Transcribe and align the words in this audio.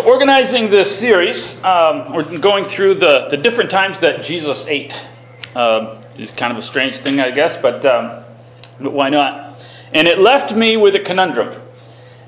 So, 0.00 0.06
organizing 0.06 0.70
this 0.70 0.98
series, 0.98 1.56
um, 1.62 2.14
we're 2.14 2.38
going 2.38 2.64
through 2.70 2.94
the, 3.00 3.28
the 3.30 3.36
different 3.36 3.70
times 3.70 4.00
that 4.00 4.22
Jesus 4.22 4.64
ate. 4.66 4.94
Uh, 5.54 6.00
it's 6.14 6.30
kind 6.38 6.50
of 6.50 6.56
a 6.56 6.62
strange 6.62 6.96
thing, 7.00 7.20
I 7.20 7.32
guess, 7.32 7.54
but, 7.58 7.84
um, 7.84 8.24
but 8.80 8.94
why 8.94 9.10
not? 9.10 9.62
And 9.92 10.08
it 10.08 10.18
left 10.18 10.56
me 10.56 10.78
with 10.78 10.94
a 10.94 11.00
conundrum. 11.00 11.60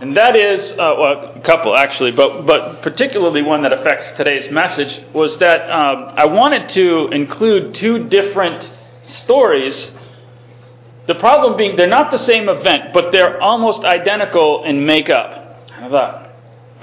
And 0.00 0.14
that 0.19 0.37
is, 0.37 0.72
uh, 0.72 0.77
well, 0.77 1.32
a 1.35 1.40
couple 1.40 1.74
actually, 1.74 2.13
but, 2.13 2.45
but 2.45 2.83
particularly 2.83 3.40
one 3.40 3.63
that 3.63 3.73
affects 3.73 4.11
today's 4.19 4.51
message, 4.51 5.01
was 5.15 5.39
that 5.39 5.71
um, 5.71 6.13
I 6.15 6.27
wanted 6.27 6.69
to 6.71 7.09
include 7.09 7.73
two 7.73 8.07
different 8.11 8.71
stories. 9.09 9.93
The 11.07 11.15
problem 11.15 11.57
being 11.57 11.77
they're 11.77 11.87
not 11.87 12.11
the 12.11 12.19
same 12.19 12.51
event, 12.51 12.93
but 12.93 13.13
they're 13.13 13.41
almost 13.41 13.83
identical 13.83 14.63
in 14.65 14.85
makeup. 14.85 15.71
I 15.73 15.89
thought, 15.89 16.31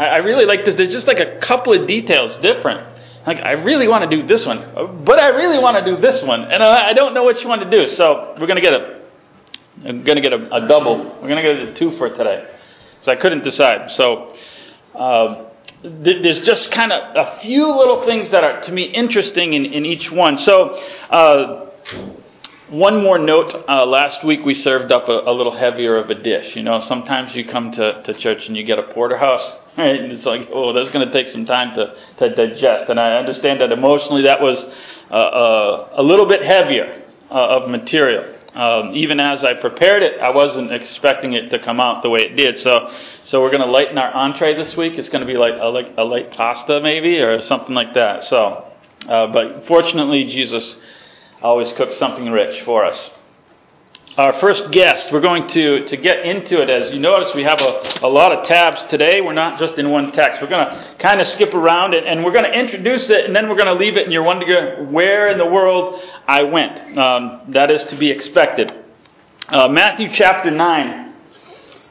I 0.08 0.18
really 0.18 0.46
like 0.46 0.66
this. 0.66 0.76
There's 0.76 0.92
just 0.92 1.08
like 1.08 1.20
a 1.20 1.40
couple 1.40 1.74
of 1.74 1.88
details 1.88 2.38
different. 2.38 2.88
Like, 3.28 3.40
I 3.40 3.52
really 3.52 3.88
want 3.88 4.10
to 4.10 4.18
do 4.18 4.26
this 4.26 4.46
one, 4.46 5.04
but 5.04 5.20
I 5.20 5.28
really 5.28 5.60
want 5.60 5.78
to 5.78 5.86
do 5.86 6.02
this 6.02 6.24
one, 6.24 6.44
and 6.44 6.64
I 6.64 6.94
don't 6.94 7.14
know 7.14 7.24
what 7.24 7.42
you 7.42 7.50
want 7.50 7.62
to 7.62 7.70
do. 7.70 7.88
So 7.88 8.36
we're 8.40 8.48
to 8.56 8.62
get 8.62 8.74
a, 8.74 9.02
I'm 9.86 10.04
to 10.04 10.22
get 10.22 10.34
a, 10.34 10.56
a 10.56 10.68
double. 10.68 10.98
We're 11.22 11.28
to 11.36 11.42
get 11.42 11.70
a 11.70 11.74
two 11.74 11.98
for 11.98 12.10
today. 12.10 12.50
So 13.02 13.12
I 13.12 13.18
couldn't 13.18 13.44
decide. 13.44 13.92
So 13.92 14.36
th- 15.84 16.24
there's 16.24 16.40
just 16.40 16.72
kind 16.72 16.92
of 16.92 17.16
a 17.16 17.40
few 17.42 17.68
little 17.68 18.06
things 18.06 18.30
that 18.30 18.44
are 18.44 18.62
to 18.62 18.72
me 18.72 18.84
interesting 18.84 19.54
in, 19.54 19.66
in 19.66 19.86
each 19.86 20.12
one. 20.12 20.38
So. 20.38 20.76
Uh, 21.10 21.66
one 22.70 23.02
more 23.02 23.18
note. 23.18 23.66
Uh, 23.68 23.84
last 23.84 24.24
week 24.24 24.46
we 24.46 24.54
served 24.54 24.92
up 24.92 25.10
a, 25.10 25.22
a, 25.26 25.34
little 25.34 25.52
heavier 25.52 25.98
of 25.98 26.12
a 26.12 26.14
dish. 26.14 26.56
You 26.56 26.62
know, 26.62 26.80
sometimes 26.80 27.36
you 27.36 27.44
come 27.44 27.72
to, 27.72 28.04
to 28.04 28.14
church 28.14 28.48
and 28.48 28.56
you 28.56 28.64
get 28.64 28.78
a 28.78 28.84
porterhouse, 28.84 29.56
right? 29.80 30.00
And 30.00 30.12
it's 30.12 30.26
like, 30.26 30.50
oh, 30.52 30.74
that's 30.74 30.90
going 30.90 31.08
to 31.08 31.14
take 31.14 31.30
some 31.30 31.46
time 31.46 31.76
to, 31.76 31.96
to 32.18 32.36
digest. 32.36 32.90
And 32.90 33.00
I 33.00 33.18
understand 33.18 33.62
that 33.62 33.72
emotionally 33.72 34.24
that 34.24 34.42
was 34.42 34.64
uh, 35.10 35.14
uh, 35.14 35.90
a 35.94 36.04
little 36.04 36.26
bit 36.26 36.44
heavier 36.44 37.04
uh, 37.32 37.62
of 37.62 37.70
material. 37.70 38.36
Um, 38.54 38.96
even 38.96 39.20
as 39.20 39.44
I 39.44 39.54
prepared 39.54 40.02
it, 40.04 40.20
I 40.20 40.32
wasn't 40.32 40.72
expecting 40.72 41.34
it 41.34 41.50
to 41.52 41.60
come 41.60 41.80
out 41.80 42.02
the 42.02 42.10
way 42.10 42.22
it 42.22 42.36
did. 42.36 42.60
So, 42.60 42.92
so 43.24 43.42
we're 43.42 43.52
going 43.52 43.66
to 43.66 43.72
lighten 43.72 43.98
our 43.98 44.12
entree 44.14 44.56
this 44.56 44.76
week. 44.76 44.98
It's 44.98 45.10
going 45.10 45.22
to 45.22 45.28
be 45.28 45.38
like 45.38 45.54
a, 45.60 45.68
like 45.68 45.94
a 45.98 46.04
light 46.04 46.32
pasta, 46.32 46.82
maybe, 46.82 47.20
or 47.20 47.42
something 47.42 47.76
like 47.76 47.94
that. 47.94 48.24
So, 48.24 48.66
uh, 49.08 49.28
but 49.28 49.68
fortunately, 49.68 50.26
Jesus 50.26 50.78
always 51.42 51.72
cooks 51.74 51.98
something 51.98 52.30
rich 52.30 52.62
for 52.64 52.84
us. 52.84 53.12
Our 54.18 54.34
first 54.40 54.72
guest, 54.72 55.12
we're 55.12 55.22
going 55.22 55.48
to, 55.50 55.86
to 55.86 55.96
get 55.96 56.26
into 56.26 56.62
it. 56.62 56.70
As 56.70 56.92
you 56.92 57.00
notice, 57.00 57.34
we 57.36 57.44
have 57.44 57.62
a, 57.62 58.00
a 58.02 58.10
lot 58.10 58.34
of 58.34 58.46
tabs 58.46 58.84
today. 58.88 59.22
We're 59.22 59.34
not 59.34 59.60
just 59.60 59.78
in 59.78 59.92
one 59.92 60.12
text. 60.12 60.42
We're 60.42 60.50
going 60.50 60.66
to 60.66 60.96
kind 60.98 61.22
of 61.22 61.28
skip 61.28 61.54
around 61.54 61.94
it, 61.94 62.06
and 62.06 62.26
we're 62.26 62.32
going 62.34 62.46
to 62.46 62.52
introduce 62.52 63.10
it, 63.10 63.26
and 63.26 63.36
then 63.36 63.48
we're 63.48 63.56
going 63.56 63.68
to 63.68 63.74
leave 63.76 63.98
it, 63.98 64.04
and 64.04 64.12
you're 64.12 64.24
wondering 64.24 64.92
where 64.92 65.30
in 65.30 65.38
the 65.38 65.46
world 65.46 66.02
I 66.28 66.44
went. 66.44 66.98
Um, 66.98 67.42
that 67.50 67.70
is 67.72 67.84
to 67.86 67.96
be 67.96 68.10
expected. 68.10 68.74
Uh, 69.48 69.68
Matthew 69.68 70.10
chapter 70.12 70.52
9 70.52 71.14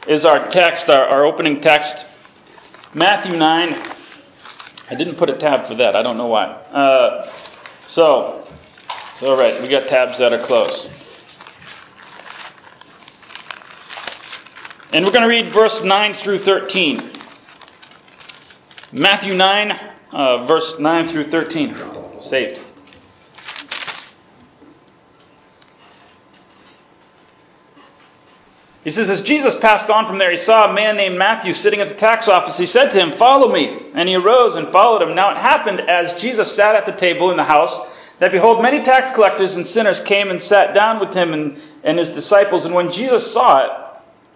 is 0.09 0.25
our 0.25 0.49
text, 0.49 0.91
our, 0.91 1.05
our 1.05 1.25
opening 1.25 1.61
text. 1.61 2.05
Matthew 2.95 3.37
9. 3.37 3.95
I 4.91 4.95
didn't 4.97 5.17
put 5.17 5.31
a 5.31 5.39
tab 5.39 5.69
for 5.69 5.77
that. 5.77 5.95
I 5.95 6.03
don't 6.03 6.19
know 6.19 6.27
why. 6.27 6.47
Uh, 6.47 7.33
so, 7.87 8.47
it's 9.13 9.23
all 9.23 9.37
right. 9.37 9.63
We 9.63 9.69
got 9.69 9.87
tabs 9.87 10.19
that 10.19 10.33
are 10.33 10.45
close. 10.45 10.89
And 14.91 15.05
we're 15.05 15.13
going 15.13 15.23
to 15.23 15.29
read 15.29 15.53
verse 15.53 15.83
9 15.83 16.15
through 16.15 16.45
13. 16.45 17.13
Matthew 18.93 19.35
9, 19.35 19.71
uh, 20.13 20.47
verse 20.47 20.77
9 20.79 21.09
through 21.09 21.31
13. 21.31 21.77
Saved. 22.23 22.61
He 28.83 28.91
says, 28.91 29.11
As 29.11 29.21
Jesus 29.21 29.55
passed 29.57 29.91
on 29.91 30.07
from 30.07 30.17
there, 30.17 30.31
he 30.31 30.39
saw 30.39 30.71
a 30.71 30.73
man 30.73 30.97
named 30.97 31.19
Matthew 31.19 31.53
sitting 31.53 31.83
at 31.83 31.91
the 31.91 31.95
tax 31.97 32.27
office. 32.27 32.57
He 32.57 32.65
said 32.65 32.89
to 32.89 32.99
him, 32.99 33.19
Follow 33.19 33.53
me. 33.53 33.91
And 33.95 34.09
he 34.09 34.17
arose 34.17 34.57
and 34.57 34.73
followed 34.73 35.03
him. 35.03 35.15
Now 35.15 35.33
it 35.33 35.37
happened 35.37 35.81
as 35.81 36.19
Jesus 36.23 36.57
sat 36.57 36.75
at 36.75 36.87
the 36.87 36.93
table 36.93 37.31
in 37.31 37.37
the 37.37 37.45
house 37.45 37.79
that 38.21 38.33
behold, 38.33 38.63
many 38.63 38.83
tax 38.83 39.15
collectors 39.15 39.55
and 39.55 39.67
sinners 39.67 40.01
came 40.01 40.31
and 40.31 40.43
sat 40.43 40.75
down 40.75 40.99
with 40.99 41.15
him 41.15 41.35
and, 41.35 41.61
and 41.85 41.99
his 41.99 42.09
disciples. 42.09 42.65
And 42.65 42.75
when 42.75 42.91
Jesus 42.91 43.31
saw 43.35 43.59
it, 43.59 43.88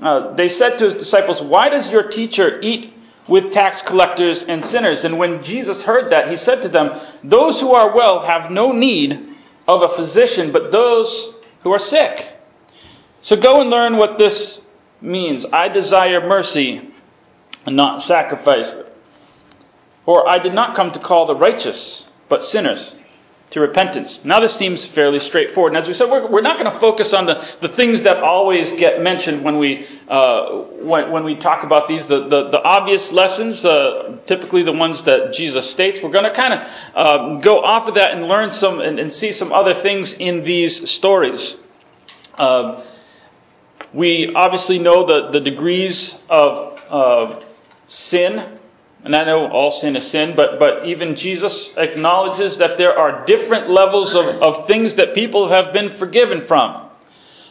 uh, 0.03 0.35
they 0.35 0.49
said 0.49 0.79
to 0.79 0.85
his 0.85 0.95
disciples, 0.95 1.41
Why 1.43 1.69
does 1.69 1.89
your 1.91 2.09
teacher 2.09 2.61
eat 2.61 2.95
with 3.29 3.53
tax 3.53 3.83
collectors 3.83 4.43
and 4.43 4.65
sinners? 4.65 5.05
And 5.05 5.19
when 5.19 5.43
Jesus 5.45 5.83
heard 5.83 6.11
that, 6.13 6.29
he 6.29 6.37
said 6.37 6.63
to 6.63 6.69
them, 6.69 6.91
Those 7.25 7.61
who 7.61 7.73
are 7.73 7.95
well 7.95 8.23
have 8.23 8.51
no 8.51 8.73
need 8.73 9.37
of 9.69 9.83
a 9.83 9.95
physician, 9.95 10.53
but 10.53 10.73
those 10.73 11.35
who 11.63 11.73
are 11.73 11.79
sick. 11.79 12.37
So 13.23 13.37
go 13.37 13.61
and 13.61 13.71
learn 13.71 13.97
what 13.97 14.19
this 14.19 14.61
means. 15.01 15.47
I 15.53 15.69
desire 15.69 16.27
mercy 16.27 16.93
and 17.65 17.77
not 17.77 18.03
sacrifice. 18.05 18.73
For 20.05 20.29
I 20.29 20.39
did 20.39 20.55
not 20.55 20.75
come 20.75 20.91
to 20.91 20.99
call 20.99 21.27
the 21.27 21.37
righteous, 21.37 22.05
but 22.29 22.43
sinners 22.43 22.95
to 23.53 23.61
repentance. 23.61 24.25
Now, 24.25 24.41
this 24.41 24.57
seems 24.57 24.87
fairly 24.89 25.21
straightforward. 25.21 25.75
And 25.75 25.83
as 25.83 25.87
we 25.87 25.93
said, 25.93 26.11
we're, 26.11 26.27
we're 26.31 26.41
not 26.41 26.59
going 26.59 26.73
to 26.73 26.81
focus 26.81 27.13
on 27.13 27.27
the, 27.27 27.47
the 27.61 27.69
things 27.69 28.01
that 28.03 28.17
always 28.23 28.73
get 28.73 29.03
mentioned 29.03 29.45
when 29.45 29.59
we, 29.59 29.87
uh, 30.09 30.53
when, 30.81 31.11
when 31.11 31.23
we 31.23 31.37
talk 31.37 31.63
about 31.63 31.87
these, 31.87 32.05
the, 32.07 32.29
the, 32.29 32.49
the 32.49 32.63
obvious 32.63 33.13
lessons, 33.13 33.63
uh, 33.63 34.17
typically 34.27 34.63
the 34.63 34.73
ones 34.73 35.03
that 35.03 35.35
Jesus 35.35 35.71
states. 35.71 36.01
We're 36.03 36.11
going 36.11 36.25
to 36.25 36.35
kind 36.35 36.55
of 36.55 36.69
uh, 36.95 37.41
go 37.41 37.63
off 37.63 37.89
of 37.89 37.95
that 37.97 38.15
and 38.15 38.27
learn 38.27 38.51
some 38.53 38.81
and, 38.81 38.99
and, 38.99 39.13
see 39.13 39.33
some 39.33 39.53
other 39.53 39.75
things 39.83 40.15
in 40.15 40.45
these 40.45 40.91
stories. 40.91 41.57
Uh, 42.39 42.83
we 43.93 44.33
obviously 44.35 44.79
know 44.79 45.07
the, 45.07 45.31
the 45.31 45.41
degrees 45.41 46.17
of 46.31 47.45
sin 47.87 48.59
and 49.05 49.17
I 49.17 49.25
know 49.25 49.49
all 49.49 49.73
sin 49.73 49.97
is 49.97 50.09
sin, 50.11 50.35
but, 50.37 50.61
but 50.61 50.87
even 50.87 51.17
Jesus 51.17 51.75
acknowledges 51.77 52.59
that 52.59 52.79
there 52.79 52.97
are 52.97 53.25
different 53.25 53.69
levels 53.69 54.15
of, 54.15 54.27
of 54.27 54.67
things 54.69 54.95
that 54.95 55.13
people 55.15 55.49
have 55.49 55.73
been 55.73 55.97
forgiven 55.99 56.47
from. 56.47 56.89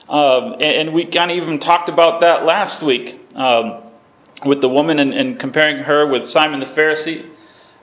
Um, 0.08 0.54
and, 0.54 0.64
and, 0.64 0.94
we 0.94 1.06
kind 1.06 1.32
of 1.32 1.38
even 1.38 1.60
talked 1.60 1.88
about 1.88 2.22
that 2.22 2.44
last 2.44 2.82
week 2.84 3.20
um, 3.36 3.84
with 4.46 4.60
the 4.60 4.68
woman 4.68 5.00
and, 5.00 5.14
and, 5.14 5.40
comparing 5.40 5.84
her 5.84 6.06
with 6.08 6.30
Simon 6.30 6.60
the 6.60 6.66
Pharisee. 6.68 7.30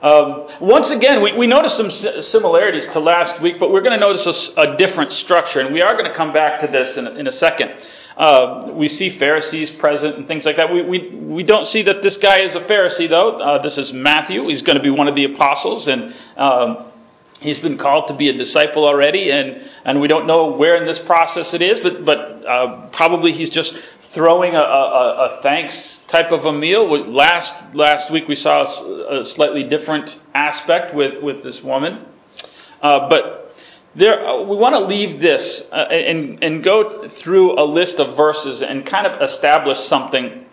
Um, 0.01 0.47
once 0.61 0.91
again, 0.91 1.23
we, 1.23 1.33
we 1.33 1.47
noticed 1.47 1.75
some 1.75 1.89
similarities 1.89 2.85
to 2.87 2.99
last 2.99 3.41
week, 3.41 3.59
but 3.59 3.71
we're 3.71 3.81
going 3.81 3.99
to 3.99 4.05
notice 4.05 4.25
a, 4.25 4.61
a, 4.61 4.77
different 4.77 5.11
structure, 5.11 5.59
and 5.59 5.73
we 5.73 5.81
are 5.81 5.93
going 5.93 6.05
to 6.05 6.15
come 6.15 6.31
back 6.31 6.61
to 6.61 6.67
this 6.67 6.95
in, 6.97 7.07
in 7.07 7.27
a 7.27 7.31
second. 7.31 7.71
Uh, 8.19 8.71
we 8.73 8.89
see 8.89 9.09
Pharisees 9.11 9.71
present 9.71 10.17
and 10.17 10.27
things 10.27 10.45
like 10.45 10.57
that. 10.57 10.73
We, 10.73 10.81
we, 10.81 11.09
we 11.15 11.41
don't 11.41 11.65
see 11.65 11.83
that 11.83 12.03
this 12.03 12.17
guy 12.17 12.39
is 12.41 12.53
a 12.53 12.59
Pharisee, 12.59 13.07
though. 13.07 13.37
Uh, 13.37 13.61
this 13.61 13.77
is 13.77 13.93
Matthew. 13.93 14.45
He's 14.49 14.61
going 14.61 14.77
to 14.77 14.83
be 14.83 14.89
one 14.89 15.07
of 15.07 15.15
the 15.15 15.23
apostles, 15.23 15.87
and 15.87 16.13
um, 16.35 16.91
he's 17.39 17.59
been 17.59 17.77
called 17.77 18.09
to 18.09 18.13
be 18.13 18.27
a 18.27 18.33
disciple 18.33 18.85
already. 18.85 19.31
And, 19.31 19.61
and 19.85 20.01
we 20.01 20.09
don't 20.09 20.27
know 20.27 20.51
where 20.51 20.75
in 20.75 20.85
this 20.85 20.99
process 20.99 21.53
it 21.53 21.61
is, 21.61 21.79
but, 21.79 22.03
but 22.03 22.17
uh, 22.45 22.89
probably 22.89 23.31
he's 23.31 23.49
just 23.49 23.73
throwing 24.13 24.53
a, 24.53 24.59
a, 24.59 25.39
a, 25.39 25.39
thanks 25.41 26.01
type 26.07 26.33
of 26.33 26.43
a 26.43 26.51
meal. 26.51 26.89
Last, 27.09 27.73
last 27.73 28.11
week 28.11 28.27
we 28.27 28.35
saw 28.35 28.63
a, 28.63 29.23
slightly 29.23 29.63
different 29.63 30.19
aspect 30.33 30.93
with, 30.93 31.23
with 31.23 31.41
this 31.41 31.63
woman. 31.63 32.05
Uh, 32.81 33.07
but 33.07 33.38
there, 33.95 34.25
uh, 34.25 34.43
we 34.43 34.55
want 34.55 34.75
to 34.75 34.81
leave 34.81 35.19
this 35.19 35.63
uh, 35.71 35.75
and, 35.75 36.43
and 36.43 36.63
go 36.63 37.09
through 37.09 37.59
a 37.59 37.65
list 37.65 37.97
of 37.97 38.15
verses 38.15 38.61
and 38.61 38.85
kind 38.85 39.07
of 39.07 39.21
establish 39.21 39.79
something 39.87 40.45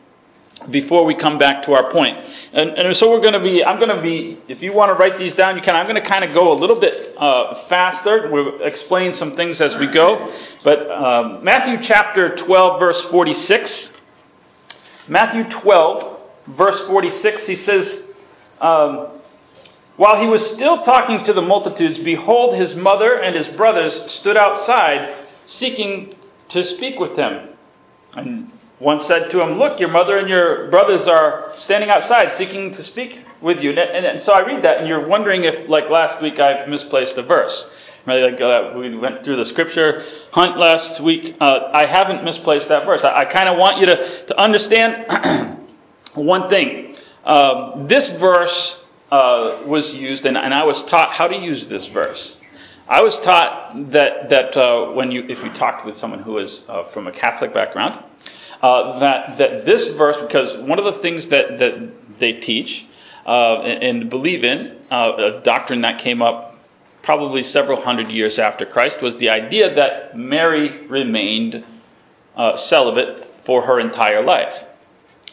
before 0.71 1.05
we 1.05 1.15
come 1.15 1.39
back 1.39 1.65
to 1.65 1.73
our 1.73 1.93
point. 1.93 2.17
And, 2.53 2.71
and 2.71 2.97
so 2.97 3.11
we're 3.11 3.21
going 3.21 3.35
to 3.35 3.43
be, 3.43 3.63
I'm 3.63 3.79
going 3.79 3.95
to 3.95 4.03
be, 4.03 4.41
if 4.49 4.63
you 4.63 4.73
want 4.73 4.89
to 4.89 4.95
write 4.95 5.19
these 5.19 5.35
down, 5.35 5.57
you 5.57 5.63
can. 5.63 5.77
I'm 5.77 5.87
going 5.87 6.03
to 6.03 6.09
kind 6.09 6.25
of 6.25 6.33
go 6.33 6.53
a 6.53 6.59
little 6.59 6.81
bit 6.81 7.15
uh, 7.19 7.67
faster. 7.69 8.31
We'll 8.31 8.63
explain 8.63 9.13
some 9.13 9.37
things 9.37 9.61
as 9.61 9.77
we 9.77 9.87
go. 9.87 10.33
But 10.65 10.91
um, 10.91 11.45
Matthew 11.45 11.87
chapter 11.87 12.35
12, 12.37 12.81
verse 12.81 13.01
46. 13.03 13.91
Matthew 15.09 15.45
12, 15.45 16.21
verse 16.49 16.81
46, 16.89 17.47
he 17.47 17.55
says, 17.55 18.03
um, 18.61 19.16
while 19.97 20.21
he 20.21 20.27
was 20.27 20.45
still 20.51 20.83
talking 20.83 21.25
to 21.25 21.33
the 21.33 21.43
multitudes, 21.43 21.99
behold, 21.99 22.55
his 22.55 22.75
mother 22.75 23.15
and 23.19 23.35
his 23.35 23.49
brothers 23.57 23.95
stood 24.13 24.37
outside, 24.37 25.27
seeking 25.47 26.15
to 26.51 26.65
speak 26.65 26.99
with 26.99 27.17
him. 27.17 27.51
And 28.15 28.53
one 28.79 29.01
said 29.05 29.31
to 29.31 29.41
him, 29.41 29.59
Look, 29.59 29.81
your 29.81 29.89
mother 29.91 30.19
and 30.19 30.29
your 30.29 30.71
brothers 30.71 31.09
are 31.09 31.55
standing 31.59 31.89
outside, 31.89 32.37
seeking 32.37 32.75
to 32.75 32.83
speak 32.83 33.21
with 33.41 33.61
you. 33.61 33.71
And, 33.71 34.05
and 34.05 34.21
so 34.21 34.33
I 34.33 34.47
read 34.47 34.65
that, 34.65 34.79
and 34.79 34.87
you're 34.87 35.07
wondering 35.07 35.45
if, 35.45 35.69
like 35.69 35.89
last 35.89 36.21
week, 36.21 36.39
I've 36.39 36.69
misplaced 36.69 37.17
a 37.17 37.23
verse. 37.23 37.67
Right, 38.07 38.23
like 38.23 38.41
uh, 38.41 38.75
we 38.77 38.95
went 38.95 39.25
through 39.25 39.37
the 39.37 39.45
scripture 39.47 40.05
hunt 40.31 40.59
last 40.59 41.01
week. 41.01 41.37
Uh, 41.41 41.71
I 41.73 41.87
haven't 41.87 42.23
misplaced 42.23 42.69
that 42.69 42.85
verse. 42.85 43.03
I, 43.03 43.23
I 43.23 43.25
kind 43.25 43.49
of 43.49 43.59
want 43.59 43.79
you 43.79 43.87
to, 43.87 44.27
to 44.27 44.39
understand 44.39 45.59
one 46.15 46.49
thing. 46.49 46.97
Um, 47.25 47.89
this 47.89 48.09
verse 48.11 48.79
uh, 49.11 49.63
was 49.67 49.93
used, 49.93 50.27
and, 50.27 50.37
and 50.37 50.53
I 50.53 50.65
was 50.65 50.83
taught 50.85 51.13
how 51.13 51.29
to 51.29 51.37
use 51.37 51.69
this 51.69 51.87
verse. 51.87 52.37
I 52.89 53.03
was 53.03 53.19
taught 53.19 53.91
that 53.93 54.31
that 54.31 54.57
uh, 54.57 54.93
when 54.93 55.11
you 55.11 55.25
if 55.29 55.43
you 55.43 55.53
talked 55.55 55.85
with 55.85 55.97
someone 55.97 56.23
who 56.23 56.39
is 56.39 56.63
uh, 56.69 56.85
from 56.91 57.07
a 57.07 57.13
Catholic 57.13 57.53
background, 57.53 58.03
uh, 58.63 58.99
that 59.01 59.39
that 59.39 59.67
this 59.67 59.89
verse 59.95 60.17
because 60.19 60.57
one 60.59 60.79
of 60.79 60.85
the 60.85 61.01
things 61.01 61.27
that 61.29 61.59
that 61.59 62.19
they 62.21 62.35
teach 62.35 62.87
uh, 63.27 63.61
and, 63.63 63.83
and, 63.83 64.11
believe 64.11 64.45
in 64.45 64.77
uh, 64.91 65.13
a 65.17 65.41
doctrine 65.43 65.81
that 65.81 65.99
came 65.99 66.23
up 66.23 66.55
probably 67.03 67.43
several 67.43 67.81
hundred 67.83 68.11
years 68.11 68.39
after 68.39 68.65
Christ 68.65 69.03
was 69.03 69.17
the 69.17 69.31
idea 69.31 69.75
that 69.75 70.17
Mary 70.17 70.87
remained 70.87 71.65
uh, 72.37 72.57
celibate 72.57 73.27
for 73.45 73.63
her 73.63 73.81
entire 73.81 74.25
life. 74.25 74.55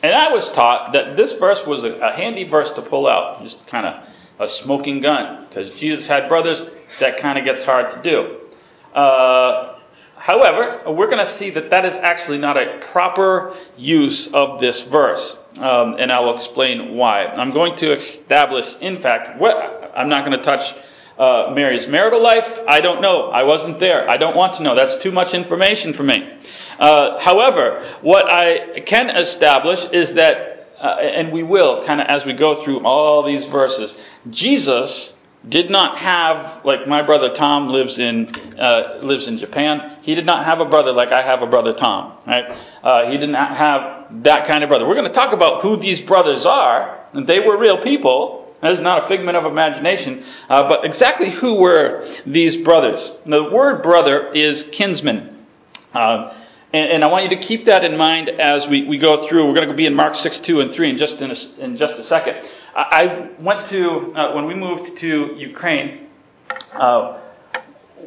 And 0.03 0.13
I 0.13 0.33
was 0.33 0.49
taught 0.49 0.91
that 0.91 1.15
this 1.15 1.31
verse 1.33 1.65
was 1.65 1.85
a, 1.85 1.93
a 1.93 2.11
handy 2.11 2.43
verse 2.43 2.69
to 2.71 2.81
pull 2.81 3.07
out, 3.07 3.41
just 3.41 3.65
kind 3.67 3.87
of 3.87 4.03
a 4.37 4.47
smoking 4.49 4.99
gun, 4.99 5.47
because 5.47 5.69
Jesus 5.79 6.05
had 6.05 6.27
brothers. 6.27 6.67
That 6.99 7.17
kind 7.17 7.39
of 7.39 7.45
gets 7.45 7.63
hard 7.63 7.89
to 7.91 8.01
do. 8.03 8.39
Uh, 8.93 9.79
however, 10.17 10.83
we're 10.91 11.09
going 11.09 11.25
to 11.25 11.37
see 11.37 11.49
that 11.51 11.69
that 11.71 11.85
is 11.85 11.93
actually 12.03 12.37
not 12.37 12.57
a 12.57 12.85
proper 12.91 13.55
use 13.77 14.27
of 14.33 14.59
this 14.59 14.81
verse, 14.83 15.37
um, 15.57 15.95
and 15.97 16.11
I 16.11 16.19
will 16.19 16.35
explain 16.35 16.95
why. 16.95 17.25
I'm 17.25 17.51
going 17.51 17.75
to 17.77 17.93
establish, 17.93 18.75
in 18.81 19.01
fact, 19.01 19.39
what 19.39 19.55
I'm 19.95 20.09
not 20.09 20.25
going 20.25 20.37
to 20.37 20.43
touch 20.43 20.75
uh, 21.17 21.51
Mary's 21.53 21.87
marital 21.87 22.21
life. 22.21 22.47
I 22.67 22.81
don't 22.81 23.01
know. 23.01 23.29
I 23.29 23.43
wasn't 23.43 23.79
there. 23.79 24.09
I 24.09 24.17
don't 24.17 24.35
want 24.35 24.55
to 24.55 24.63
know. 24.63 24.75
That's 24.75 24.95
too 24.97 25.11
much 25.11 25.33
information 25.33 25.93
for 25.93 26.03
me. 26.03 26.27
Uh, 26.79 27.19
however, 27.19 27.97
what 28.01 28.25
I 28.29 28.81
can 28.81 29.09
establish 29.09 29.79
is 29.91 30.13
that, 30.15 30.69
uh, 30.79 30.97
and 30.99 31.31
we 31.31 31.43
will 31.43 31.85
kind 31.85 32.01
of 32.01 32.07
as 32.07 32.25
we 32.25 32.33
go 32.33 32.63
through 32.63 32.85
all 32.85 33.25
these 33.25 33.45
verses, 33.45 33.93
Jesus 34.29 35.13
did 35.47 35.69
not 35.69 35.97
have 35.97 36.63
like 36.63 36.87
my 36.87 37.01
brother 37.01 37.29
Tom 37.35 37.67
lives 37.69 37.97
in 37.97 38.33
uh, 38.57 38.99
lives 39.03 39.27
in 39.27 39.37
Japan. 39.37 39.97
He 40.01 40.15
did 40.15 40.25
not 40.25 40.45
have 40.45 40.59
a 40.59 40.65
brother 40.65 40.93
like 40.93 41.11
I 41.11 41.21
have 41.21 41.41
a 41.41 41.47
brother 41.47 41.73
Tom. 41.73 42.17
Right? 42.25 42.45
Uh, 42.81 43.11
he 43.11 43.17
did 43.17 43.29
not 43.29 43.55
have 43.55 44.23
that 44.23 44.47
kind 44.47 44.63
of 44.63 44.69
brother. 44.69 44.87
We're 44.87 44.95
going 44.95 45.07
to 45.07 45.13
talk 45.13 45.33
about 45.33 45.61
who 45.61 45.77
these 45.77 45.99
brothers 46.01 46.45
are. 46.45 47.01
And 47.13 47.27
they 47.27 47.39
were 47.39 47.57
real 47.57 47.81
people. 47.81 48.42
That 48.63 48.71
is 48.71 48.79
not 48.79 49.03
a 49.03 49.07
figment 49.09 49.35
of 49.35 49.43
imagination. 49.43 50.23
Uh, 50.47 50.69
but 50.69 50.85
exactly 50.85 51.29
who 51.29 51.55
were 51.55 52.09
these 52.25 52.55
brothers? 52.63 53.11
The 53.25 53.43
word 53.43 53.83
brother 53.83 54.31
is 54.31 54.63
kinsman. 54.71 55.45
Uh, 55.93 56.33
and, 56.71 56.91
and, 56.93 57.03
I 57.03 57.07
want 57.07 57.29
you 57.29 57.37
to 57.37 57.45
keep 57.45 57.65
that 57.65 57.83
in 57.83 57.97
mind 57.97 58.29
as 58.29 58.65
we, 58.65 58.87
we 58.87 58.97
go 58.97 59.27
through. 59.27 59.47
We're 59.47 59.53
going 59.53 59.67
to 59.67 59.75
be 59.75 59.85
in 59.85 59.93
Mark 59.93 60.15
6, 60.15 60.39
2, 60.39 60.61
and 60.61 60.73
3 60.73 60.91
in 60.91 60.97
just, 60.97 61.21
in 61.21 61.29
a, 61.29 61.35
in 61.59 61.77
just 61.77 61.95
a 61.95 62.03
second. 62.03 62.37
I 62.73 63.31
went 63.37 63.67
to, 63.67 64.13
uh, 64.15 64.33
when 64.33 64.45
we 64.45 64.55
moved 64.55 64.97
to 64.97 65.35
Ukraine, 65.37 66.07
uh, 66.71 67.19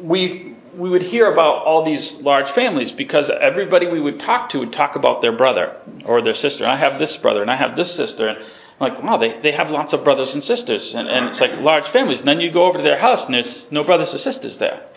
we, 0.01 0.55
we 0.75 0.89
would 0.89 1.03
hear 1.03 1.31
about 1.31 1.65
all 1.65 1.85
these 1.85 2.13
large 2.13 2.49
families 2.51 2.91
because 2.91 3.29
everybody 3.29 3.87
we 3.87 4.01
would 4.01 4.19
talk 4.19 4.49
to 4.49 4.59
would 4.59 4.73
talk 4.73 4.95
about 4.95 5.21
their 5.21 5.31
brother 5.31 5.79
or 6.03 6.21
their 6.21 6.33
sister. 6.33 6.63
And 6.63 6.73
I 6.73 6.77
have 6.77 6.99
this 6.99 7.15
brother 7.17 7.43
and 7.43 7.51
I 7.51 7.55
have 7.55 7.77
this 7.77 7.93
sister. 7.95 8.27
And 8.27 8.45
like, 8.79 9.01
wow, 9.01 9.17
they, 9.17 9.39
they 9.41 9.51
have 9.51 9.69
lots 9.69 9.93
of 9.93 10.03
brothers 10.03 10.33
and 10.33 10.43
sisters. 10.43 10.93
And, 10.93 11.07
and 11.07 11.27
it's 11.27 11.39
like 11.41 11.59
large 11.59 11.87
families. 11.89 12.19
And 12.19 12.27
then 12.27 12.39
you 12.39 12.51
go 12.51 12.65
over 12.65 12.77
to 12.77 12.83
their 12.83 12.99
house 12.99 13.25
and 13.25 13.33
there's 13.33 13.71
no 13.71 13.83
brothers 13.83 14.13
or 14.13 14.19
sisters 14.19 14.57
there. 14.57 14.87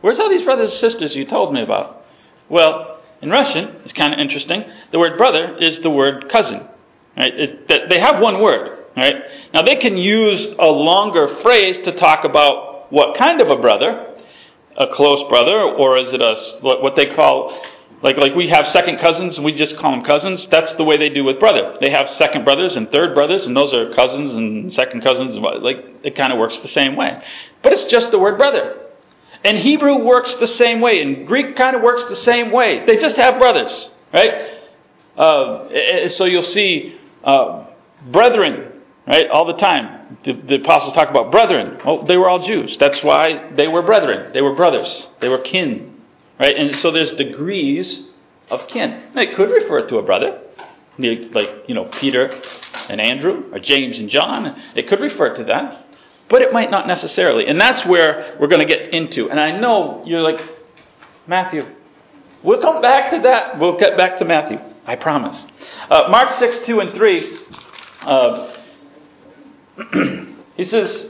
Where's 0.00 0.18
all 0.18 0.30
these 0.30 0.42
brothers 0.42 0.70
and 0.70 0.80
sisters 0.80 1.14
you 1.14 1.26
told 1.26 1.52
me 1.52 1.62
about? 1.62 2.04
Well, 2.48 3.00
in 3.20 3.30
Russian, 3.30 3.76
it's 3.84 3.92
kind 3.92 4.14
of 4.14 4.18
interesting. 4.18 4.64
The 4.92 4.98
word 4.98 5.18
brother 5.18 5.56
is 5.58 5.80
the 5.80 5.90
word 5.90 6.30
cousin. 6.30 6.66
Right? 7.16 7.34
It, 7.34 7.88
they 7.88 8.00
have 8.00 8.20
one 8.20 8.40
word. 8.40 8.78
Right? 8.96 9.16
Now, 9.52 9.62
they 9.62 9.76
can 9.76 9.96
use 9.96 10.54
a 10.58 10.66
longer 10.66 11.28
phrase 11.42 11.78
to 11.80 11.92
talk 11.92 12.24
about 12.24 12.90
what 12.90 13.16
kind 13.16 13.40
of 13.40 13.50
a 13.50 13.56
brother, 13.56 14.14
a 14.76 14.86
close 14.88 15.28
brother, 15.28 15.60
or 15.60 15.98
is 15.98 16.12
it 16.12 16.20
a, 16.20 16.34
what 16.62 16.96
they 16.96 17.14
call, 17.14 17.62
like, 18.02 18.16
like 18.16 18.34
we 18.34 18.48
have 18.48 18.66
second 18.68 18.98
cousins 18.98 19.36
and 19.36 19.44
we 19.44 19.52
just 19.52 19.76
call 19.76 19.90
them 19.90 20.02
cousins. 20.02 20.46
That's 20.46 20.72
the 20.74 20.84
way 20.84 20.96
they 20.96 21.10
do 21.10 21.22
with 21.22 21.38
brother. 21.38 21.76
They 21.80 21.90
have 21.90 22.08
second 22.10 22.44
brothers 22.44 22.76
and 22.76 22.90
third 22.90 23.14
brothers, 23.14 23.46
and 23.46 23.56
those 23.56 23.74
are 23.74 23.92
cousins 23.94 24.34
and 24.34 24.72
second 24.72 25.02
cousins. 25.02 25.36
Like, 25.36 25.84
it 26.02 26.14
kind 26.14 26.32
of 26.32 26.38
works 26.38 26.58
the 26.58 26.68
same 26.68 26.96
way. 26.96 27.20
But 27.62 27.74
it's 27.74 27.84
just 27.84 28.10
the 28.10 28.18
word 28.18 28.38
brother. 28.38 28.78
And 29.44 29.58
Hebrew 29.58 30.04
works 30.04 30.34
the 30.36 30.46
same 30.46 30.80
way, 30.80 31.02
and 31.02 31.26
Greek 31.26 31.56
kind 31.56 31.76
of 31.76 31.82
works 31.82 32.04
the 32.06 32.16
same 32.16 32.50
way. 32.52 32.84
They 32.84 32.96
just 32.96 33.16
have 33.16 33.38
brothers, 33.38 33.90
right? 34.12 34.58
Uh, 35.16 36.08
so 36.08 36.24
you'll 36.24 36.42
see 36.42 36.98
uh, 37.24 37.66
brethren, 38.10 38.80
right, 39.06 39.28
all 39.28 39.46
the 39.46 39.54
time. 39.54 40.18
The, 40.24 40.32
the, 40.32 40.54
apostles 40.56 40.94
talk 40.94 41.08
about 41.08 41.30
brethren. 41.30 41.78
Oh, 41.84 42.04
they 42.04 42.16
were 42.16 42.28
all 42.28 42.44
Jews. 42.44 42.76
That's 42.78 43.02
why 43.02 43.50
they 43.54 43.68
were 43.68 43.82
brethren. 43.82 44.32
They 44.32 44.42
were 44.42 44.54
brothers. 44.54 45.08
They 45.20 45.28
were 45.28 45.38
kin, 45.38 45.99
right? 46.40 46.56
And 46.56 46.74
so 46.76 46.90
there's 46.90 47.12
degrees 47.12 48.08
of 48.50 48.66
kin. 48.66 49.10
It 49.14 49.36
could 49.36 49.50
refer 49.50 49.86
to 49.86 49.98
a 49.98 50.02
brother, 50.02 50.40
like 50.98 51.50
you 51.68 51.74
know 51.74 51.84
Peter 51.84 52.40
and 52.88 53.00
Andrew, 53.00 53.44
or 53.52 53.60
James 53.60 54.00
and 54.00 54.10
John. 54.10 54.60
It 54.74 54.88
could 54.88 55.00
refer 55.00 55.36
to 55.36 55.44
that 55.44 55.86
but 56.30 56.40
it 56.42 56.52
might 56.52 56.70
not 56.70 56.86
necessarily. 56.86 57.48
And 57.48 57.60
that's 57.60 57.84
where 57.84 58.36
we're 58.40 58.46
going 58.46 58.66
to 58.66 58.74
get 58.74 58.94
into. 58.94 59.28
And 59.28 59.38
I 59.38 59.58
know 59.58 60.04
you're 60.06 60.22
like, 60.22 60.40
Matthew, 61.26 61.66
we'll 62.42 62.62
come 62.62 62.80
back 62.80 63.10
to 63.10 63.20
that. 63.22 63.58
We'll 63.58 63.76
get 63.76 63.98
back 63.98 64.18
to 64.20 64.24
Matthew. 64.24 64.58
I 64.86 64.94
promise. 64.94 65.44
Uh, 65.90 66.04
Mark 66.08 66.30
6, 66.30 66.60
2 66.60 66.80
and 66.80 66.94
3. 66.94 67.38
Uh, 68.02 68.56
he 70.56 70.64
says, 70.64 71.08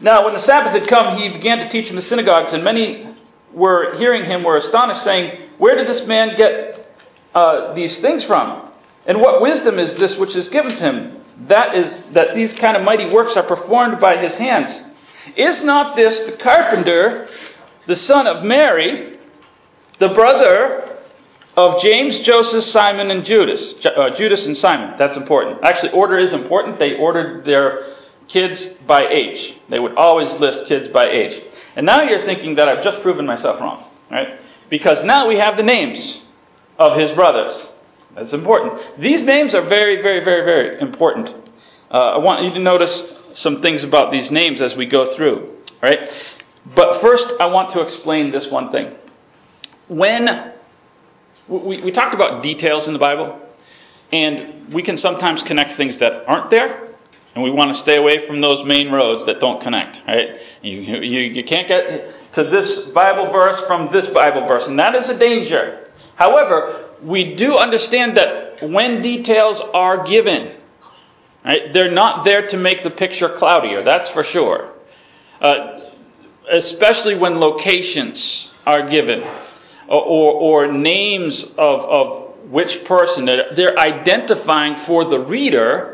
Now, 0.00 0.24
when 0.24 0.34
the 0.34 0.40
Sabbath 0.40 0.72
had 0.72 0.88
come, 0.88 1.18
he 1.18 1.28
began 1.28 1.58
to 1.58 1.68
teach 1.68 1.88
in 1.88 1.96
the 1.96 2.02
synagogues, 2.02 2.52
and 2.52 2.64
many 2.64 3.11
were 3.54 3.96
hearing 3.96 4.24
him 4.24 4.44
were 4.44 4.56
astonished, 4.56 5.02
saying, 5.04 5.50
Where 5.58 5.76
did 5.76 5.86
this 5.86 6.06
man 6.06 6.36
get 6.36 6.94
uh, 7.34 7.74
these 7.74 7.98
things 7.98 8.24
from? 8.24 8.70
And 9.06 9.20
what 9.20 9.42
wisdom 9.42 9.78
is 9.78 9.94
this 9.96 10.16
which 10.16 10.36
is 10.36 10.48
given 10.48 10.70
to 10.70 10.78
him? 10.78 11.22
that 11.48 11.74
is 11.74 11.98
that 12.12 12.34
these 12.34 12.52
kind 12.54 12.76
of 12.76 12.82
mighty 12.82 13.08
works 13.10 13.36
are 13.36 13.42
performed 13.42 14.00
by 14.00 14.16
his 14.16 14.36
hands. 14.36 14.80
Is 15.36 15.62
not 15.62 15.96
this 15.96 16.20
the 16.22 16.36
carpenter, 16.36 17.28
the 17.86 17.96
son 17.96 18.26
of 18.26 18.44
Mary, 18.44 19.18
the 19.98 20.08
brother 20.08 20.98
of 21.56 21.80
James, 21.82 22.18
Joseph, 22.20 22.64
Simon, 22.64 23.10
and 23.10 23.24
Judas? 23.24 23.74
Uh, 23.84 24.10
Judas 24.10 24.46
and 24.46 24.56
Simon. 24.56 24.96
That's 24.98 25.16
important. 25.16 25.62
Actually, 25.62 25.92
order 25.92 26.18
is 26.18 26.32
important. 26.32 26.78
They 26.78 26.96
ordered 26.96 27.44
their 27.44 27.84
kids 28.32 28.66
by 28.86 29.06
age. 29.08 29.54
They 29.68 29.78
would 29.78 29.94
always 29.94 30.32
list 30.34 30.66
kids 30.66 30.88
by 30.88 31.08
age. 31.08 31.40
And 31.76 31.84
now 31.84 32.02
you're 32.02 32.24
thinking 32.24 32.54
that 32.56 32.68
I've 32.68 32.82
just 32.82 33.02
proven 33.02 33.26
myself 33.26 33.60
wrong, 33.60 33.84
right? 34.10 34.40
Because 34.70 35.04
now 35.04 35.28
we 35.28 35.38
have 35.38 35.56
the 35.56 35.62
names 35.62 36.22
of 36.78 36.98
his 36.98 37.10
brothers. 37.12 37.68
That's 38.14 38.32
important. 38.32 39.00
These 39.00 39.22
names 39.22 39.54
are 39.54 39.66
very, 39.66 40.00
very, 40.02 40.24
very, 40.24 40.44
very 40.44 40.80
important. 40.80 41.28
Uh, 41.90 41.96
I 41.96 42.18
want 42.18 42.42
you 42.44 42.50
to 42.50 42.58
notice 42.58 43.12
some 43.34 43.60
things 43.60 43.84
about 43.84 44.10
these 44.10 44.30
names 44.30 44.62
as 44.62 44.74
we 44.74 44.86
go 44.86 45.14
through. 45.14 45.56
Right? 45.82 46.10
But 46.74 47.00
first, 47.00 47.32
I 47.38 47.46
want 47.46 47.70
to 47.72 47.80
explain 47.80 48.30
this 48.30 48.46
one 48.48 48.70
thing. 48.70 48.94
When 49.88 50.52
we, 51.48 51.82
we 51.82 51.90
talked 51.90 52.14
about 52.14 52.42
details 52.42 52.86
in 52.86 52.92
the 52.92 52.98
Bible, 52.98 53.40
and 54.12 54.72
we 54.72 54.82
can 54.82 54.96
sometimes 54.96 55.42
connect 55.42 55.74
things 55.74 55.98
that 55.98 56.26
aren't 56.26 56.50
there, 56.50 56.91
and 57.34 57.42
we 57.42 57.50
want 57.50 57.74
to 57.74 57.80
stay 57.80 57.96
away 57.96 58.26
from 58.26 58.40
those 58.40 58.64
main 58.66 58.90
roads 58.90 59.24
that 59.26 59.40
don't 59.40 59.62
connect, 59.62 60.02
right? 60.06 60.36
You, 60.60 60.80
you, 60.80 61.20
you 61.20 61.44
can't 61.44 61.66
get 61.66 62.32
to 62.34 62.44
this 62.44 62.86
Bible 62.92 63.32
verse 63.32 63.60
from 63.66 63.90
this 63.92 64.06
Bible 64.08 64.46
verse, 64.46 64.68
and 64.68 64.78
that 64.78 64.94
is 64.94 65.08
a 65.08 65.18
danger. 65.18 65.88
However, 66.16 66.90
we 67.02 67.34
do 67.34 67.56
understand 67.56 68.16
that 68.16 68.68
when 68.68 69.00
details 69.00 69.60
are 69.72 70.04
given, 70.04 70.56
right, 71.44 71.72
they're 71.72 71.90
not 71.90 72.24
there 72.24 72.46
to 72.48 72.56
make 72.56 72.82
the 72.82 72.90
picture 72.90 73.30
cloudier, 73.30 73.82
that's 73.82 74.08
for 74.10 74.24
sure. 74.24 74.74
Uh, 75.40 75.80
especially 76.50 77.14
when 77.14 77.40
locations 77.40 78.52
are 78.66 78.88
given 78.88 79.22
or, 79.88 80.02
or, 80.02 80.66
or 80.66 80.72
names 80.72 81.42
of, 81.42 81.80
of 81.80 82.50
which 82.50 82.84
person, 82.84 83.24
they're 83.24 83.78
identifying 83.78 84.84
for 84.84 85.06
the 85.06 85.18
reader 85.18 85.91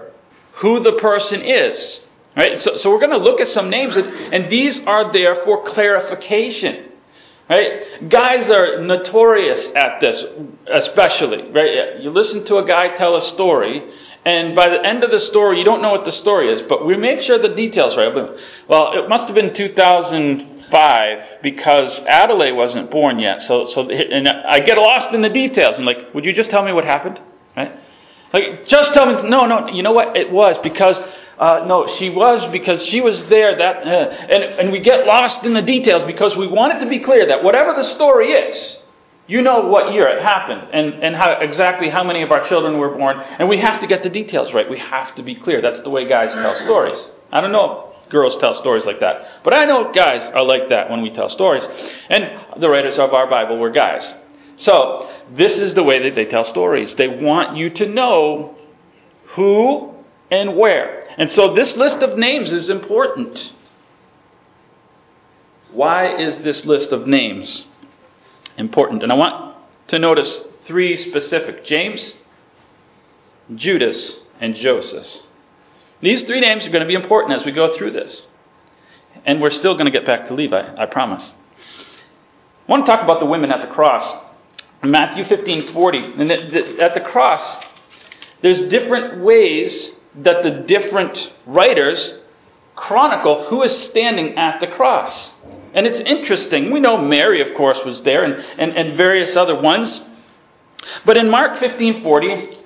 who 0.59 0.81
the 0.81 0.93
person 0.93 1.43
is. 1.43 2.01
Right? 2.37 2.61
So, 2.61 2.77
so 2.77 2.91
we're 2.91 3.01
going 3.01 3.11
to 3.11 3.17
look 3.19 3.41
at 3.41 3.49
some 3.49 3.69
names, 3.69 3.97
and, 3.97 4.07
and 4.07 4.51
these 4.51 4.79
are 4.87 5.13
there 5.13 5.45
for 5.45 5.65
clarification. 5.65 6.93
Right? 7.51 8.09
Guys 8.09 8.51
are 8.51 8.83
notorious 8.83 9.73
at 9.75 10.01
this, 10.01 10.25
especially. 10.71 11.51
Right? 11.51 12.01
You 12.01 12.11
listen 12.11 12.45
to 12.47 12.59
a 12.59 12.67
guy 12.67 12.95
tell 12.95 13.17
a 13.17 13.23
story, 13.23 13.83
and 14.25 14.55
by 14.55 14.69
the 14.69 14.85
end 14.85 15.03
of 15.03 15.11
the 15.11 15.21
story, 15.21 15.59
you 15.59 15.65
don't 15.65 15.81
know 15.81 15.91
what 15.91 16.05
the 16.05 16.13
story 16.13 16.53
is, 16.53 16.63
but 16.63 16.87
we 16.87 16.97
make 16.97 17.23
sure 17.23 17.39
the 17.39 17.55
details 17.55 17.97
right. 17.97 18.15
Well, 18.69 18.93
it 18.93 19.09
must 19.09 19.27
have 19.27 19.35
been 19.35 19.55
2005 19.55 21.19
because 21.43 22.01
Adelaide 22.01 22.53
wasn't 22.53 22.91
born 22.91 23.19
yet. 23.19 23.43
So, 23.43 23.65
so 23.65 23.89
and 23.89 24.29
I 24.29 24.61
get 24.61 24.77
lost 24.77 25.15
in 25.15 25.23
the 25.23 25.31
details. 25.31 25.77
I'm 25.79 25.85
like, 25.85 26.15
would 26.15 26.25
you 26.25 26.33
just 26.33 26.51
tell 26.51 26.63
me 26.63 26.73
what 26.73 26.85
happened? 26.85 27.21
Right? 27.57 27.73
Like, 28.33 28.67
just 28.67 28.93
tell 28.93 29.07
me, 29.07 29.29
no, 29.29 29.47
no, 29.47 29.69
you 29.69 29.83
know 29.83 29.93
what? 29.93 30.17
It 30.17 30.31
was 30.31 30.59
because, 30.59 31.01
uh, 31.39 31.65
no, 31.67 31.97
she 31.97 32.11
was 32.11 32.47
because 32.53 32.85
she 32.85 33.01
was 33.01 33.25
there. 33.27 33.57
That, 33.57 33.87
uh, 33.87 34.11
and, 34.11 34.43
and 34.45 34.73
we 34.73 34.81
get 34.81 35.07
lost 35.07 35.45
in 35.45 35.55
the 35.55 35.63
details 35.63 36.03
because 36.03 36.37
we 36.37 36.47
want 36.47 36.77
it 36.77 36.81
to 36.81 36.89
be 36.91 36.99
clear 36.99 37.27
that 37.27 37.43
whatever 37.43 37.73
the 37.73 37.85
story 37.85 38.33
is, 38.33 38.79
you 39.27 39.43
know 39.43 39.61
what 39.69 39.93
year 39.93 40.09
it 40.09 40.23
happened 40.23 40.69
and, 40.73 40.95
and 41.05 41.15
how, 41.15 41.33
exactly 41.33 41.91
how 41.91 42.03
many 42.03 42.23
of 42.23 42.33
our 42.33 42.47
children 42.47 42.79
were 42.79 42.91
born. 42.97 43.19
And 43.39 43.49
we 43.49 43.59
have 43.59 43.81
to 43.81 43.87
get 43.87 44.03
the 44.03 44.11
details 44.11 44.53
right. 44.53 44.69
We 44.69 44.79
have 44.79 45.15
to 45.17 45.23
be 45.23 45.35
clear. 45.35 45.61
That's 45.61 45.81
the 45.83 45.91
way 45.91 46.09
guys 46.09 46.33
tell 46.33 46.55
stories. 46.55 46.99
I 47.31 47.41
don't 47.41 47.53
know 47.53 47.93
if 48.03 48.09
girls 48.09 48.37
tell 48.39 48.55
stories 48.55 48.87
like 48.87 49.01
that, 49.01 49.43
but 49.45 49.53
I 49.53 49.67
know 49.67 49.93
guys 49.93 50.25
are 50.25 50.43
like 50.43 50.71
that 50.71 50.91
when 50.91 51.03
we 51.03 51.11
tell 51.11 51.29
stories. 51.29 51.67
And 52.09 52.41
the 52.59 52.71
writers 52.71 52.99
of 52.99 53.13
our 53.13 53.29
Bible 53.29 53.59
were 53.59 53.71
guys. 53.71 54.15
So, 54.57 55.09
this 55.33 55.59
is 55.59 55.75
the 55.75 55.83
way 55.83 56.03
that 56.05 56.15
they 56.15 56.25
tell 56.25 56.45
stories. 56.45 56.95
They 56.95 57.09
want 57.09 57.57
you 57.57 57.71
to 57.71 57.87
know 57.87 58.57
who 59.35 59.95
and 60.31 60.57
where. 60.57 61.05
And 61.19 61.31
so, 61.31 61.55
this 61.55 61.77
list 61.77 61.99
of 61.99 62.19
names 62.19 62.53
is 62.53 62.71
important. 62.71 63.53
Why 65.73 66.17
is 66.17 66.39
this 66.39 66.65
list 66.65 66.93
of 66.93 67.07
names 67.07 67.67
important? 68.57 69.03
And 69.03 69.13
I 69.13 69.17
want 69.17 69.57
to 69.89 69.99
notice 69.99 70.41
three 70.65 70.97
specific 70.97 71.65
James, 71.65 72.15
Judas, 73.55 74.21
and 74.41 74.55
Joseph. 74.55 75.07
These 76.01 76.23
three 76.23 76.41
names 76.41 76.67
are 76.67 76.71
going 76.71 76.83
to 76.83 76.89
be 76.89 76.95
important 76.95 77.35
as 77.35 77.45
we 77.45 77.53
go 77.53 77.77
through 77.77 77.91
this. 77.93 78.27
And 79.27 79.41
we're 79.41 79.51
still 79.51 79.75
going 79.75 79.87
to 79.87 79.91
get 79.91 80.07
back 80.07 80.29
to 80.29 80.35
Levi, 80.35 80.75
I 80.77 80.87
promise. 80.87 81.35
I 82.67 82.71
want 82.71 82.87
to 82.87 82.93
talk 82.93 83.03
about 83.03 83.21
the 83.21 83.27
women 83.27 83.51
at 83.51 83.61
the 83.61 83.75
cross. 83.75 84.28
Matthew 84.83 85.25
15 85.25 85.73
40. 85.73 85.99
And 85.99 86.31
at 86.31 86.95
the 86.95 87.01
cross, 87.01 87.65
there's 88.43 88.65
different 88.65 89.23
ways 89.23 89.93
that 90.17 90.43
the 90.43 90.51
different 90.67 91.33
writers 91.47 92.15
chronicle 92.77 93.45
who 93.45 93.63
is 93.63 93.77
standing 93.89 94.37
at 94.37 94.61
the 94.61 94.67
cross. 94.69 95.33
And 95.75 95.87
it's 95.87 96.01
interesting. 96.01 96.71
We 96.71 96.81
know 96.81 96.97
Mary, 96.97 97.41
of 97.41 97.57
course, 97.57 97.85
was 97.85 98.03
there 98.03 98.25
and, 98.25 98.35
and, 98.59 98.77
and 98.77 98.97
various 98.97 99.37
other 99.37 99.61
ones. 99.61 100.01
But 101.05 101.17
in 101.17 101.29
Mark 101.29 101.59
15 101.59 102.03
40, 102.03 102.57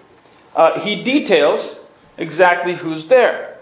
uh, 0.55 0.81
he 0.81 1.03
details 1.03 1.81
exactly 2.19 2.77
who's 2.77 3.07
there. 3.07 3.61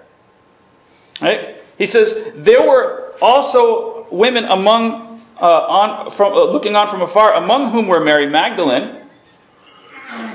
Right? 1.23 1.57
He 1.79 1.87
says, 1.87 2.13
There 2.37 2.63
were 2.63 3.15
also 3.21 4.09
women 4.11 4.45
among 4.45 5.10
uh, 5.41 5.45
on, 5.45 6.17
from, 6.17 6.33
uh, 6.33 6.45
looking 6.45 6.77
on 6.77 6.91
from 6.91 7.03
afar, 7.03 7.35
among 7.35 7.73
whom 7.73 7.89
were 7.89 8.01
Mary 8.01 8.29
Magdalene, 8.29 9.09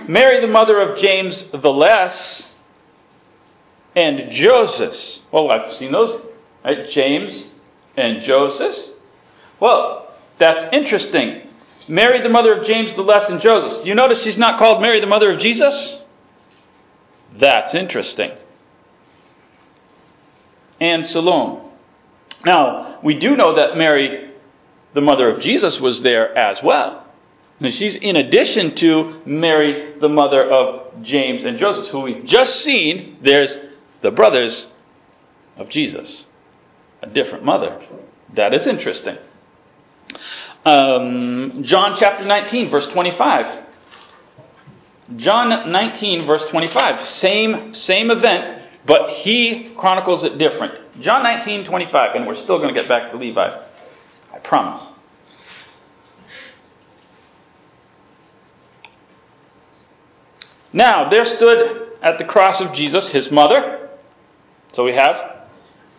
Mary 0.08 0.42
the 0.42 0.48
mother 0.48 0.80
of 0.80 0.98
James 0.98 1.46
the 1.52 1.72
Less, 1.72 2.54
and 3.96 4.32
Joseph. 4.32 5.22
Well, 5.32 5.52
I've 5.52 5.74
seen 5.74 5.92
those, 5.92 6.22
right? 6.64 6.90
James 6.90 7.50
and 7.96 8.22
Joseph. 8.24 8.76
Well, 9.60 10.14
that's 10.38 10.66
interesting. 10.74 11.48
Mary 11.88 12.22
the 12.22 12.30
mother 12.30 12.60
of 12.60 12.66
James 12.66 12.94
the 12.96 13.02
Less 13.02 13.30
and 13.30 13.40
Joseph. 13.40 13.86
You 13.86 13.96
notice 13.96 14.22
she's 14.22 14.38
not 14.38 14.60
called 14.60 14.82
Mary 14.82 15.00
the 15.00 15.08
mother 15.08 15.32
of 15.32 15.40
Jesus? 15.40 16.04
That's 17.38 17.74
interesting. 17.76 18.32
And 20.80 21.06
Salome. 21.06 21.62
Now, 22.46 23.00
we 23.04 23.18
do 23.18 23.36
know 23.36 23.56
that 23.56 23.78
Mary 23.78 24.32
the 24.96 25.02
mother 25.02 25.30
of 25.30 25.42
Jesus, 25.42 25.80
was 25.80 26.02
there 26.02 26.36
as 26.36 26.64
well. 26.64 27.06
And 27.60 27.74
she's 27.74 27.96
in 27.96 28.16
addition 28.16 28.76
to 28.76 29.22
Mary, 29.26 30.00
the 30.00 30.10
mother 30.10 30.50
of 30.50 31.04
James 31.04 31.44
and 31.44 31.60
Joseph, 31.60 31.88
who 31.88 32.02
we've 32.02 32.26
just 32.26 32.62
seen. 32.62 33.18
There's 33.22 33.56
the 34.02 34.12
brothers 34.12 34.68
of 35.58 35.70
Jesus, 35.70 36.26
a 37.02 37.08
different 37.08 37.44
mother. 37.44 37.82
That 38.34 38.54
is 38.54 38.66
interesting. 38.68 39.18
Um, 40.66 41.64
John 41.64 41.96
chapter 41.98 42.26
19, 42.26 42.70
verse 42.70 42.88
25. 42.88 43.66
John 45.18 45.72
19, 45.72 46.26
verse 46.26 46.44
25. 46.50 47.06
Same, 47.06 47.74
same 47.74 48.12
event, 48.12 48.64
but 48.86 49.10
he 49.10 49.74
chronicles 49.78 50.24
it 50.24 50.38
different. 50.38 51.02
John 51.02 51.24
19, 51.24 51.66
25, 51.66 52.16
and 52.16 52.26
we're 52.26 52.36
still 52.36 52.60
going 52.60 52.74
to 52.74 52.80
get 52.80 52.90
back 52.90 53.12
to 53.12 53.18
Levi. 53.18 53.65
I 54.36 54.40
promise. 54.40 54.86
Now, 60.74 61.10
there 61.10 61.24
stood 61.24 61.94
at 62.02 62.18
the 62.18 62.26
cross 62.26 62.60
of 62.60 62.74
Jesus 62.74 63.08
his 63.08 63.32
mother, 63.32 63.90
so 64.74 64.84
we 64.84 64.94
have, 64.94 65.48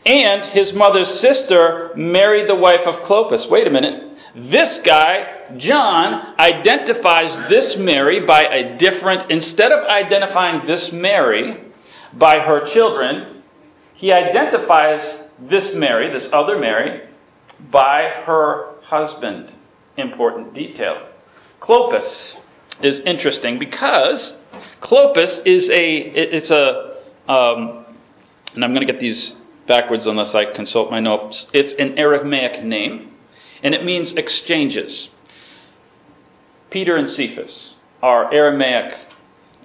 and 0.05 0.45
his 0.47 0.75
mother's 0.75 1.09
sister, 1.21 1.93
Mary, 1.97 2.47
the 2.47 2.55
wife 2.55 2.87
of 2.87 2.97
Clopas. 2.97 3.49
Wait 3.49 3.67
a 3.67 3.71
minute. 3.71 4.03
This 4.35 4.79
guy, 4.85 5.55
John, 5.57 6.35
identifies 6.39 7.35
this 7.49 7.79
Mary 7.79 8.27
by 8.27 8.43
a 8.43 8.77
different, 8.77 9.31
instead 9.31 9.73
of 9.73 9.87
identifying 9.87 10.67
this 10.67 10.93
Mary 10.93 11.73
by 12.13 12.41
her 12.41 12.67
children, 12.67 13.43
he 13.95 14.13
identifies 14.13 15.23
this 15.41 15.75
Mary, 15.75 16.13
this 16.13 16.29
other 16.35 16.59
Mary, 16.59 17.06
by 17.71 18.03
her 18.25 18.75
husband. 18.83 19.53
Important 19.97 20.53
detail. 20.53 21.09
Clopas 21.61 22.37
is 22.83 23.01
interesting 23.01 23.59
because 23.59 24.35
Clopas 24.83 25.47
is 25.47 25.71
a 25.71 25.97
it's 25.97 26.51
a 26.51 26.97
um, 27.29 27.87
and 28.55 28.65
I'm 28.65 28.73
going 28.75 28.87
to 28.87 28.93
get 28.93 29.01
these 29.01 29.37
backwards 29.67 30.07
unless 30.07 30.35
I 30.35 30.45
consult 30.53 30.91
my 30.91 31.01
notes. 31.01 31.47
It's 31.53 31.73
an 31.75 31.99
Aramaic 31.99 32.65
name, 32.65 33.13
and 33.63 33.75
it 33.75 33.85
means 33.85 34.13
exchanges. 34.13 35.11
Peter 36.71 36.97
and 36.97 37.09
Cephas 37.09 37.75
are 38.03 38.33
Aramaic, 38.33 38.99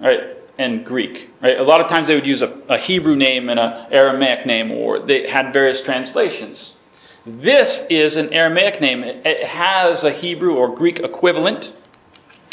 right, 0.00 0.20
and 0.58 0.84
Greek. 0.84 1.30
Right? 1.40 1.58
A 1.58 1.62
lot 1.62 1.80
of 1.80 1.88
times 1.88 2.08
they 2.08 2.14
would 2.14 2.26
use 2.26 2.42
a, 2.42 2.48
a 2.68 2.78
Hebrew 2.78 3.16
name 3.16 3.48
and 3.48 3.60
an 3.60 3.92
Aramaic 3.92 4.46
name, 4.46 4.70
or 4.72 5.04
they 5.04 5.28
had 5.28 5.52
various 5.52 5.80
translations. 5.82 6.74
This 7.24 7.84
is 7.88 8.16
an 8.16 8.32
Aramaic 8.32 8.80
name. 8.80 9.04
It 9.04 9.46
has 9.46 10.02
a 10.02 10.10
Hebrew 10.10 10.54
or 10.54 10.74
Greek 10.74 10.98
equivalent. 10.98 11.72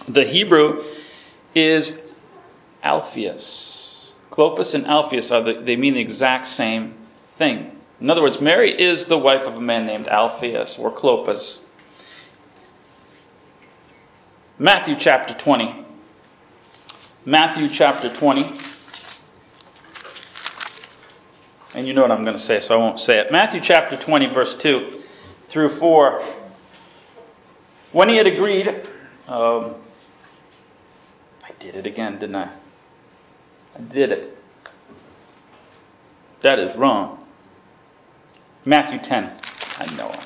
The 0.07 0.25
Hebrew 0.25 0.83
is 1.55 1.99
Alpheus. 2.83 4.13
Clopas 4.31 4.75
and 4.75 4.85
Alpheus 4.85 5.31
are 5.31 5.41
the, 5.41 5.63
they 5.65 5.75
mean 5.75 5.95
the 5.95 5.99
exact 5.99 6.47
same 6.47 6.93
thing. 7.39 7.77
In 7.99 8.11
other 8.11 8.21
words, 8.21 8.39
Mary 8.39 8.71
is 8.79 9.05
the 9.05 9.17
wife 9.17 9.41
of 9.41 9.55
a 9.55 9.61
man 9.61 9.87
named 9.87 10.07
Alpheus 10.07 10.77
or 10.77 10.95
Clopas. 10.95 11.59
Matthew 14.59 14.97
chapter 14.99 15.33
20. 15.33 15.85
Matthew 17.25 17.69
chapter 17.73 18.15
20. 18.15 18.59
And 21.75 21.87
you 21.87 21.93
know 21.93 22.01
what 22.01 22.11
I'm 22.11 22.23
going 22.23 22.37
to 22.37 22.43
say, 22.43 22.59
so 22.59 22.73
I 22.73 22.77
won't 22.77 22.99
say 22.99 23.19
it. 23.19 23.31
Matthew 23.31 23.61
chapter 23.61 23.95
20, 23.95 24.33
verse 24.33 24.55
2 24.55 25.01
through 25.49 25.77
4. 25.79 26.35
When 27.91 28.09
he 28.09 28.17
had 28.17 28.25
agreed, 28.25 28.67
um, 29.27 29.75
I 31.43 31.51
did 31.59 31.75
it 31.75 31.85
again, 31.85 32.19
didn't 32.19 32.35
I? 32.35 32.51
I 33.75 33.81
did 33.81 34.11
it. 34.11 34.35
That 36.41 36.57
is 36.57 36.75
wrong. 36.75 37.25
Matthew 38.65 38.99
10. 38.99 39.39
I 39.77 39.95
know 39.95 40.09
it. 40.09 40.19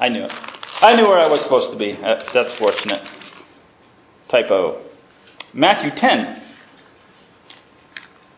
I 0.00 0.08
knew 0.08 0.24
it. 0.24 0.32
I 0.80 0.94
knew 0.96 1.08
where 1.08 1.18
I 1.18 1.28
was 1.28 1.40
supposed 1.40 1.70
to 1.72 1.76
be. 1.76 1.92
That's 1.92 2.52
fortunate. 2.54 3.02
Typo. 4.28 4.82
Matthew 5.54 5.90
10, 5.90 6.42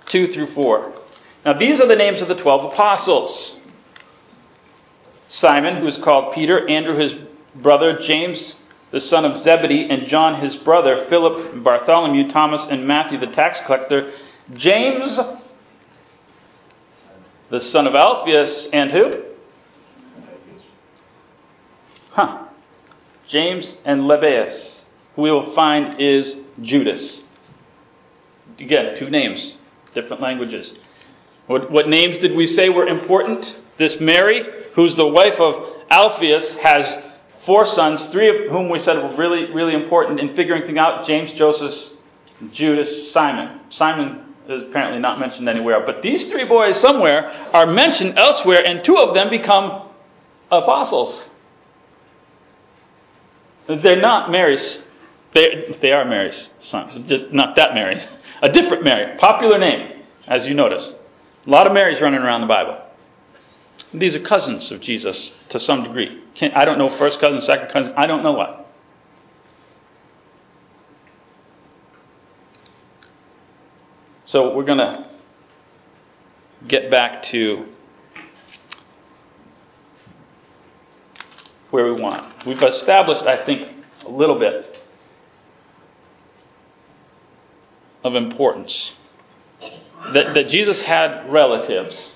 2 0.06 0.32
through 0.32 0.54
4. 0.54 0.99
Now, 1.44 1.54
these 1.54 1.80
are 1.80 1.86
the 1.86 1.96
names 1.96 2.20
of 2.22 2.28
the 2.28 2.34
12 2.34 2.72
apostles 2.72 3.60
Simon, 5.30 5.76
who 5.76 5.86
is 5.86 5.96
called 5.98 6.34
Peter, 6.34 6.68
Andrew, 6.68 6.98
his 6.98 7.14
brother, 7.54 8.00
James, 8.00 8.56
the 8.90 8.98
son 8.98 9.24
of 9.24 9.38
Zebedee, 9.38 9.88
and 9.88 10.08
John, 10.08 10.40
his 10.40 10.56
brother, 10.56 11.06
Philip, 11.08 11.62
Bartholomew, 11.62 12.30
Thomas, 12.30 12.66
and 12.66 12.84
Matthew, 12.84 13.18
the 13.18 13.28
tax 13.28 13.60
collector, 13.64 14.12
James, 14.56 15.20
the 17.48 17.60
son 17.60 17.86
of 17.86 17.94
Alphaeus, 17.94 18.66
and 18.72 18.90
who? 18.90 19.22
Huh. 22.10 22.46
James 23.28 23.76
and 23.84 24.02
Lebbaeus, 24.02 24.86
who 25.14 25.22
we 25.22 25.30
will 25.30 25.54
find 25.54 26.00
is 26.00 26.36
Judas. 26.60 27.22
Again, 28.58 28.98
two 28.98 29.08
names, 29.08 29.56
different 29.94 30.20
languages. 30.20 30.74
What, 31.50 31.68
what 31.68 31.88
names 31.88 32.18
did 32.18 32.36
we 32.36 32.46
say 32.46 32.68
were 32.68 32.86
important? 32.86 33.58
This 33.76 33.98
Mary, 33.98 34.44
who's 34.76 34.94
the 34.94 35.04
wife 35.04 35.34
of 35.40 35.82
Alphaeus, 35.90 36.54
has 36.54 37.02
four 37.44 37.66
sons, 37.66 38.06
three 38.12 38.28
of 38.28 38.52
whom 38.52 38.68
we 38.68 38.78
said 38.78 38.96
were 38.98 39.16
really, 39.16 39.52
really 39.52 39.74
important 39.74 40.20
in 40.20 40.36
figuring 40.36 40.64
things 40.64 40.78
out 40.78 41.08
James, 41.08 41.32
Joseph, 41.32 41.74
Judas, 42.52 43.10
Simon. 43.10 43.62
Simon 43.68 44.26
is 44.48 44.62
apparently 44.62 45.00
not 45.00 45.18
mentioned 45.18 45.48
anywhere, 45.48 45.84
but 45.84 46.02
these 46.02 46.30
three 46.30 46.44
boys 46.44 46.80
somewhere 46.80 47.28
are 47.52 47.66
mentioned 47.66 48.16
elsewhere, 48.16 48.64
and 48.64 48.84
two 48.84 48.96
of 48.96 49.12
them 49.12 49.28
become 49.28 49.88
apostles. 50.52 51.30
They're 53.66 54.00
not 54.00 54.30
Mary's, 54.30 54.82
they, 55.34 55.76
they 55.82 55.90
are 55.90 56.04
Mary's 56.04 56.50
sons, 56.60 57.12
not 57.32 57.56
that 57.56 57.74
Mary, 57.74 58.00
a 58.40 58.52
different 58.52 58.84
Mary, 58.84 59.18
popular 59.18 59.58
name, 59.58 60.04
as 60.28 60.46
you 60.46 60.54
notice. 60.54 60.94
A 61.46 61.50
lot 61.50 61.66
of 61.66 61.72
Marys 61.72 62.00
running 62.00 62.20
around 62.20 62.42
the 62.42 62.46
Bible. 62.46 62.80
These 63.94 64.14
are 64.14 64.20
cousins 64.20 64.70
of 64.70 64.80
Jesus 64.80 65.32
to 65.48 65.58
some 65.58 65.82
degree. 65.84 66.22
I 66.54 66.64
don't 66.64 66.78
know 66.78 66.88
first 66.96 67.18
cousin, 67.18 67.40
second 67.40 67.68
cousin, 67.70 67.94
I 67.96 68.06
don't 68.06 68.22
know 68.22 68.32
what. 68.32 68.66
So 74.26 74.54
we're 74.54 74.64
going 74.64 74.78
to 74.78 75.08
get 76.68 76.90
back 76.90 77.24
to 77.24 77.66
where 81.70 81.92
we 81.92 82.00
want. 82.00 82.46
We've 82.46 82.62
established, 82.62 83.22
I 83.22 83.44
think, 83.44 83.68
a 84.04 84.08
little 84.08 84.38
bit 84.38 84.76
of 88.04 88.14
importance. 88.14 88.92
That, 90.12 90.34
that 90.34 90.48
Jesus 90.48 90.80
had 90.80 91.30
relatives. 91.30 92.12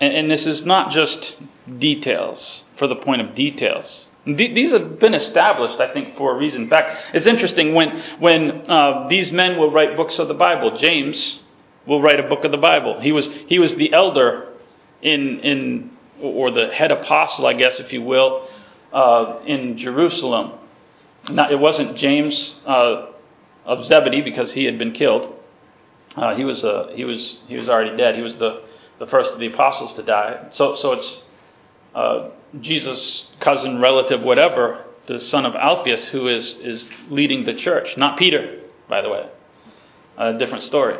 And, 0.00 0.14
and 0.14 0.30
this 0.30 0.46
is 0.46 0.64
not 0.64 0.92
just 0.92 1.36
details 1.78 2.64
for 2.78 2.86
the 2.86 2.96
point 2.96 3.22
of 3.22 3.34
details. 3.34 4.06
These 4.26 4.72
have 4.72 4.98
been 4.98 5.14
established, 5.14 5.78
I 5.78 5.92
think, 5.92 6.16
for 6.16 6.34
a 6.34 6.36
reason. 6.36 6.62
In 6.62 6.68
fact, 6.68 7.14
it's 7.14 7.26
interesting 7.26 7.74
when, 7.74 8.02
when 8.18 8.68
uh, 8.68 9.06
these 9.08 9.30
men 9.30 9.56
will 9.56 9.70
write 9.70 9.96
books 9.96 10.18
of 10.18 10.26
the 10.26 10.34
Bible. 10.34 10.76
James 10.76 11.40
will 11.86 12.02
write 12.02 12.18
a 12.18 12.24
book 12.24 12.42
of 12.44 12.50
the 12.50 12.58
Bible. 12.58 13.00
He 13.00 13.12
was, 13.12 13.28
he 13.46 13.60
was 13.60 13.76
the 13.76 13.92
elder 13.92 14.52
in, 15.00 15.38
in, 15.40 15.90
or 16.20 16.50
the 16.50 16.72
head 16.72 16.90
apostle, 16.90 17.46
I 17.46 17.52
guess, 17.52 17.78
if 17.78 17.92
you 17.92 18.02
will, 18.02 18.48
uh, 18.92 19.38
in 19.46 19.78
Jerusalem. 19.78 20.58
Now, 21.30 21.48
it 21.48 21.60
wasn't 21.60 21.96
James 21.96 22.56
uh, 22.66 23.12
of 23.66 23.84
Zebedee 23.84 24.22
because 24.22 24.52
he 24.52 24.64
had 24.64 24.78
been 24.78 24.92
killed. 24.92 25.34
Uh, 26.14 26.34
he, 26.34 26.44
was, 26.44 26.64
uh, 26.64 26.92
he, 26.94 27.04
was, 27.04 27.38
he 27.46 27.58
was 27.58 27.68
already 27.68 27.96
dead. 27.96 28.14
He 28.14 28.22
was 28.22 28.38
the, 28.38 28.62
the 28.98 29.06
first 29.06 29.32
of 29.32 29.40
the 29.40 29.46
apostles 29.46 29.92
to 29.94 30.02
die. 30.02 30.48
So, 30.52 30.74
so 30.74 30.92
it's 30.92 31.22
uh, 31.94 32.30
Jesus' 32.60 33.26
cousin, 33.40 33.80
relative, 33.80 34.22
whatever, 34.22 34.84
the 35.06 35.20
son 35.20 35.44
of 35.44 35.54
Alphaeus, 35.54 36.08
who 36.08 36.28
is, 36.28 36.54
is 36.54 36.90
leading 37.10 37.44
the 37.44 37.54
church. 37.54 37.96
Not 37.96 38.18
Peter, 38.18 38.60
by 38.88 39.02
the 39.02 39.10
way. 39.10 39.28
A 40.16 40.38
different 40.38 40.64
story. 40.64 40.96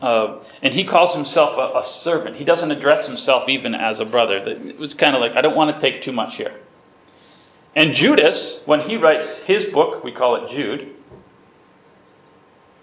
Uh, 0.00 0.42
and 0.62 0.72
he 0.72 0.84
calls 0.84 1.14
himself 1.14 1.58
a, 1.58 1.78
a, 1.78 1.82
servant. 1.82 2.36
He 2.36 2.44
doesn't 2.44 2.70
address 2.70 3.06
himself 3.06 3.48
even 3.48 3.74
as 3.74 4.00
a 4.00 4.06
brother. 4.06 4.38
It 4.38 4.78
was 4.78 4.94
kind 4.94 5.14
of 5.14 5.20
like, 5.20 5.36
I 5.36 5.42
don't 5.42 5.54
want 5.54 5.74
to 5.74 5.80
take 5.80 6.02
too 6.02 6.12
much 6.12 6.36
here. 6.36 6.58
And 7.76 7.92
Judas, 7.92 8.62
when 8.64 8.80
he 8.80 8.96
writes 8.96 9.42
his 9.42 9.66
book, 9.66 10.02
we 10.02 10.10
call 10.10 10.36
it 10.36 10.50
Jude, 10.50 10.96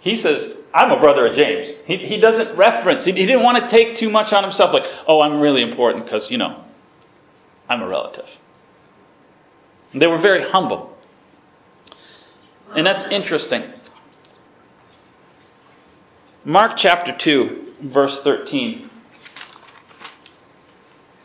he 0.07 0.15
says, 0.15 0.55
I'm 0.73 0.89
a 0.91 0.99
brother 1.01 1.27
of 1.27 1.35
James. 1.35 1.67
He, 1.85 1.97
he 1.97 2.17
doesn't 2.17 2.55
reference, 2.55 3.03
he, 3.03 3.11
he 3.11 3.25
didn't 3.25 3.43
want 3.43 3.61
to 3.61 3.69
take 3.69 3.97
too 3.97 4.09
much 4.09 4.31
on 4.31 4.43
himself, 4.43 4.73
like, 4.73 4.85
oh, 5.05 5.19
I'm 5.19 5.41
really 5.41 5.61
important 5.61 6.05
because, 6.05 6.31
you 6.31 6.37
know, 6.37 6.63
I'm 7.67 7.81
a 7.81 7.87
relative. 7.87 8.25
They 9.93 10.07
were 10.07 10.17
very 10.17 10.49
humble. 10.49 10.97
And 12.73 12.87
that's 12.87 13.11
interesting. 13.11 13.73
Mark 16.45 16.77
chapter 16.77 17.13
2, 17.17 17.73
verse 17.81 18.21
13. 18.21 18.89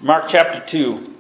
Mark 0.01 0.25
chapter 0.29 0.65
2. 0.67 1.12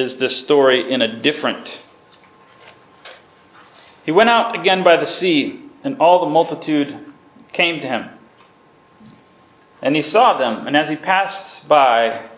Is 0.00 0.16
this 0.16 0.38
story 0.38 0.90
in 0.90 1.02
a 1.02 1.20
different. 1.20 1.82
He 4.06 4.10
went 4.10 4.30
out 4.30 4.58
again 4.58 4.82
by 4.82 4.96
the 4.96 5.06
sea 5.06 5.62
and 5.84 5.98
all 6.00 6.20
the 6.20 6.30
multitude 6.30 7.12
came 7.52 7.82
to 7.82 7.86
him. 7.86 8.08
And 9.82 9.94
he 9.94 10.00
saw 10.00 10.38
them, 10.38 10.66
and 10.66 10.74
as 10.74 10.88
he 10.88 10.96
passed 10.96 11.68
by, 11.68 12.30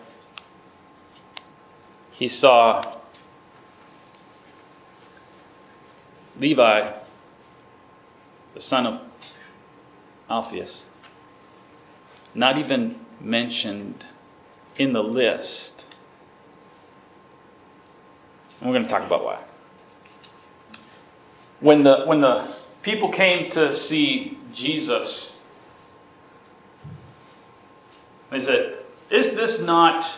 he 2.11 2.27
saw 2.27 2.97
Levi, 6.37 6.91
the 8.55 8.61
son 8.61 8.85
of 8.85 9.01
Alphaeus, 10.29 10.85
not 12.35 12.57
even 12.57 12.99
mentioned 13.21 14.05
in 14.77 14.91
the 14.91 15.03
list. 15.03 15.85
And 18.63 18.71
we're 18.71 18.77
going 18.77 18.87
to 18.87 18.89
talk 18.89 19.05
about 19.05 19.25
why. 19.25 19.43
When 21.59 21.83
the, 21.83 22.05
when 22.05 22.21
the 22.21 22.55
people 22.81 23.11
came 23.11 23.51
to 23.51 23.75
see 23.75 24.37
Jesus. 24.53 25.31
They 28.31 28.39
said, 28.39 28.77
Is 29.11 29.35
this 29.35 29.59
not 29.59 30.09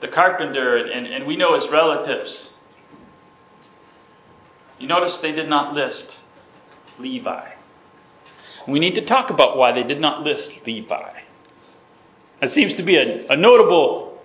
the 0.00 0.06
carpenter? 0.06 0.76
And, 0.76 1.04
and 1.04 1.26
we 1.26 1.36
know 1.36 1.58
his 1.58 1.68
relatives. 1.68 2.50
You 4.78 4.86
notice 4.86 5.16
they 5.16 5.32
did 5.32 5.48
not 5.48 5.74
list 5.74 6.14
Levi. 7.00 7.50
We 8.68 8.78
need 8.78 8.94
to 8.94 9.04
talk 9.04 9.30
about 9.30 9.56
why 9.56 9.72
they 9.72 9.82
did 9.82 10.00
not 10.00 10.22
list 10.22 10.52
Levi. 10.64 11.20
That 12.40 12.52
seems 12.52 12.74
to 12.74 12.84
be 12.84 12.94
a, 12.96 13.26
a 13.32 13.36
notable 13.36 14.22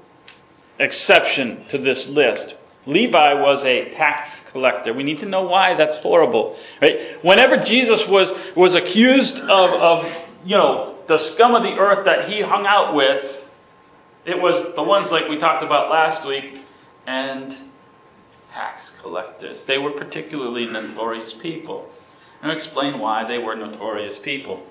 exception 0.77 1.65
to 1.69 1.79
this 1.79 2.07
list. 2.07 2.55
Levi 2.87 3.33
was 3.33 3.63
a 3.63 3.93
tax 3.95 4.29
collector. 4.51 4.93
We 4.93 5.03
need 5.03 5.19
to 5.21 5.25
know 5.25 5.43
why 5.43 5.75
that's 5.75 5.97
horrible. 5.97 6.57
Right? 6.81 7.23
Whenever 7.23 7.57
Jesus 7.57 8.05
was, 8.07 8.31
was 8.55 8.75
accused 8.75 9.37
of, 9.37 9.69
of, 9.71 10.05
you 10.45 10.55
know, 10.55 10.97
the 11.07 11.17
scum 11.17 11.55
of 11.55 11.63
the 11.63 11.73
earth 11.79 12.05
that 12.05 12.29
he 12.29 12.41
hung 12.41 12.65
out 12.65 12.95
with, 12.95 13.23
it 14.25 14.39
was 14.41 14.75
the 14.75 14.83
ones 14.83 15.09
like 15.11 15.27
we 15.29 15.39
talked 15.39 15.63
about 15.63 15.91
last 15.91 16.27
week 16.27 16.61
and 17.05 17.55
tax 18.51 18.83
collectors. 19.01 19.61
They 19.67 19.77
were 19.77 19.91
particularly 19.91 20.65
notorious 20.65 21.33
people. 21.41 21.89
And 22.41 22.51
I'll 22.51 22.57
explain 22.57 22.99
why 22.99 23.27
they 23.27 23.37
were 23.37 23.55
notorious 23.55 24.17
people. 24.23 24.63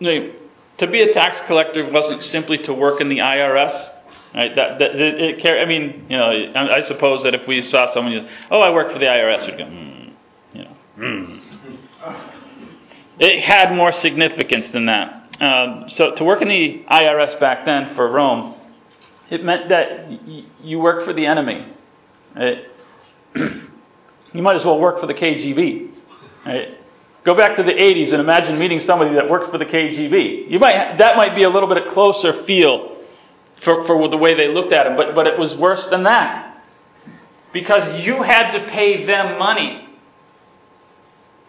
To 0.00 0.86
be 0.88 1.02
a 1.02 1.12
tax 1.12 1.40
collector 1.46 1.88
wasn't 1.90 2.22
simply 2.22 2.58
to 2.58 2.74
work 2.74 3.00
in 3.00 3.08
the 3.08 3.18
IRS. 3.18 3.93
Right? 4.34 4.54
That, 4.56 4.78
that 4.80 4.96
it, 4.96 5.44
it, 5.44 5.46
I 5.46 5.64
mean, 5.64 6.06
you 6.08 6.16
know, 6.16 6.24
I, 6.24 6.76
I, 6.76 6.80
suppose 6.80 7.22
that 7.22 7.34
if 7.34 7.46
we 7.46 7.62
saw 7.62 7.92
someone, 7.92 8.28
oh, 8.50 8.60
I 8.60 8.70
work 8.70 8.90
for 8.92 8.98
the 8.98 9.04
IRS, 9.04 9.46
we'd 9.46 9.58
go, 9.58 9.64
hmm, 9.64 10.08
you 10.52 10.64
know, 10.64 10.76
hmm. 10.96 11.38
It 13.20 13.44
had 13.44 13.72
more 13.76 13.92
significance 13.92 14.70
than 14.70 14.86
that. 14.86 15.40
Um, 15.40 15.88
so 15.88 16.14
to 16.16 16.24
work 16.24 16.42
in 16.42 16.48
the 16.48 16.84
IRS 16.90 17.38
back 17.38 17.64
then 17.64 17.94
for 17.94 18.10
Rome, 18.10 18.56
it 19.30 19.44
meant 19.44 19.68
that 19.68 20.08
y- 20.08 20.44
you 20.62 20.80
work 20.80 21.04
for 21.04 21.12
the 21.12 21.26
enemy. 21.26 21.72
Right? 22.34 22.64
you 23.36 24.42
might 24.42 24.56
as 24.56 24.64
well 24.64 24.80
work 24.80 25.00
for 25.00 25.06
the 25.06 25.14
KGB. 25.14 25.92
Right? 26.44 26.78
Go 27.24 27.34
back 27.36 27.56
to 27.56 27.62
the 27.62 27.72
80s 27.72 28.12
and 28.12 28.20
imagine 28.20 28.58
meeting 28.58 28.80
somebody 28.80 29.14
that 29.14 29.30
worked 29.30 29.50
for 29.52 29.58
the 29.58 29.64
KGB. 29.64 30.50
You 30.50 30.58
might 30.58 30.98
that 30.98 31.16
might 31.16 31.34
be 31.34 31.44
a 31.44 31.48
little 31.48 31.68
bit 31.68 31.78
a 31.86 31.90
closer 31.92 32.44
feel 32.44 32.93
for, 33.64 33.86
for 33.86 34.08
the 34.08 34.16
way 34.16 34.34
they 34.34 34.48
looked 34.48 34.72
at 34.72 34.86
him. 34.86 34.96
But, 34.96 35.14
but 35.14 35.26
it 35.26 35.38
was 35.38 35.54
worse 35.54 35.86
than 35.86 36.04
that. 36.04 36.62
Because 37.52 38.04
you 38.04 38.22
had 38.22 38.52
to 38.52 38.70
pay 38.70 39.06
them 39.06 39.38
money 39.38 39.88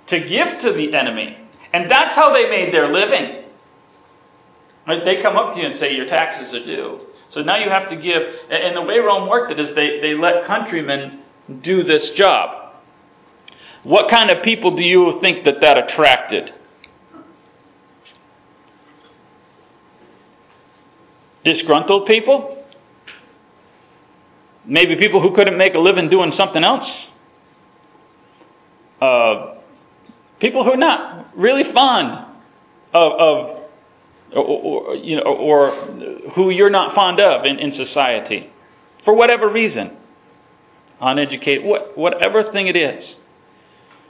to 0.08 0.20
give 0.20 0.62
to 0.62 0.74
the 0.74 0.94
enemy. 0.94 1.38
And 1.74 1.90
that's 1.90 2.16
how 2.16 2.34
they 2.34 2.50
made 2.50 2.74
their 2.74 2.92
living. 2.92 3.44
Right? 4.88 5.04
They 5.04 5.22
come 5.22 5.36
up 5.36 5.56
to 5.56 5.60
you 5.60 5.68
and 5.68 5.76
say, 5.80 5.96
Your 5.96 6.06
taxes 6.06 6.54
are 6.54 6.64
due. 6.64 7.02
So 7.32 7.42
now 7.42 7.58
you 7.58 7.70
have 7.70 7.90
to 7.90 7.96
give. 7.96 8.22
And 8.50 8.78
the 8.78 8.82
way 8.82 9.00
Rome 9.00 9.28
worked 9.28 9.52
it 9.52 9.60
is 9.60 9.76
they, 9.76 10.00
they 10.00 10.14
let 10.14 10.46
countrymen 10.46 11.22
do 11.62 11.84
this 11.84 12.12
job. 12.12 12.74
What 13.84 14.10
kind 14.10 14.30
of 14.30 14.44
people 14.44 14.76
do 14.76 14.84
you 14.84 15.20
think 15.22 15.44
that 15.46 15.62
that 15.62 15.78
attracted? 15.78 16.54
Disgruntled 21.46 22.08
people? 22.08 22.66
Maybe 24.66 24.96
people 24.96 25.22
who 25.22 25.32
couldn't 25.32 25.58
make 25.58 25.76
a 25.76 25.80
living 25.80 26.10
doing 26.10 26.32
something 26.32 26.64
else? 26.64 27.10
Uh, 29.00 29.60
people 30.40 30.64
who 30.64 30.72
are 30.72 30.78
not 30.78 31.38
really 31.38 31.64
fond 31.64 32.26
of, 32.94 33.12
of 33.14 33.62
or, 34.34 34.44
or 34.44 34.96
you 34.96 35.18
know, 35.18 35.22
or 35.22 35.70
who 36.34 36.50
you're 36.50 36.72
not 36.72 36.96
fond 36.96 37.20
of 37.20 37.46
in, 37.46 37.60
in 37.60 37.72
society, 37.72 38.50
for 39.04 39.14
whatever 39.14 39.48
reason, 39.48 39.96
uneducated, 41.00 41.64
what, 41.64 41.96
whatever 41.96 42.52
thing 42.52 42.66
it 42.66 42.76
is. 42.76 43.18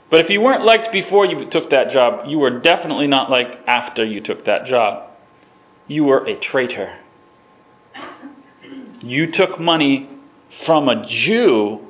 But 0.08 0.20
if 0.20 0.30
you 0.30 0.40
weren't 0.40 0.64
liked 0.64 0.90
before 0.90 1.26
you 1.26 1.50
took 1.50 1.68
that 1.68 1.90
job, 1.90 2.28
you 2.28 2.38
were 2.38 2.60
definitely 2.60 3.08
not 3.08 3.28
liked 3.28 3.56
after 3.68 4.04
you 4.04 4.22
took 4.22 4.46
that 4.46 4.64
job. 4.64 5.10
You 5.86 6.04
were 6.04 6.24
a 6.24 6.36
traitor. 6.36 6.96
You 9.06 9.30
took 9.30 9.60
money 9.60 10.08
from 10.64 10.88
a 10.88 11.06
Jew 11.06 11.86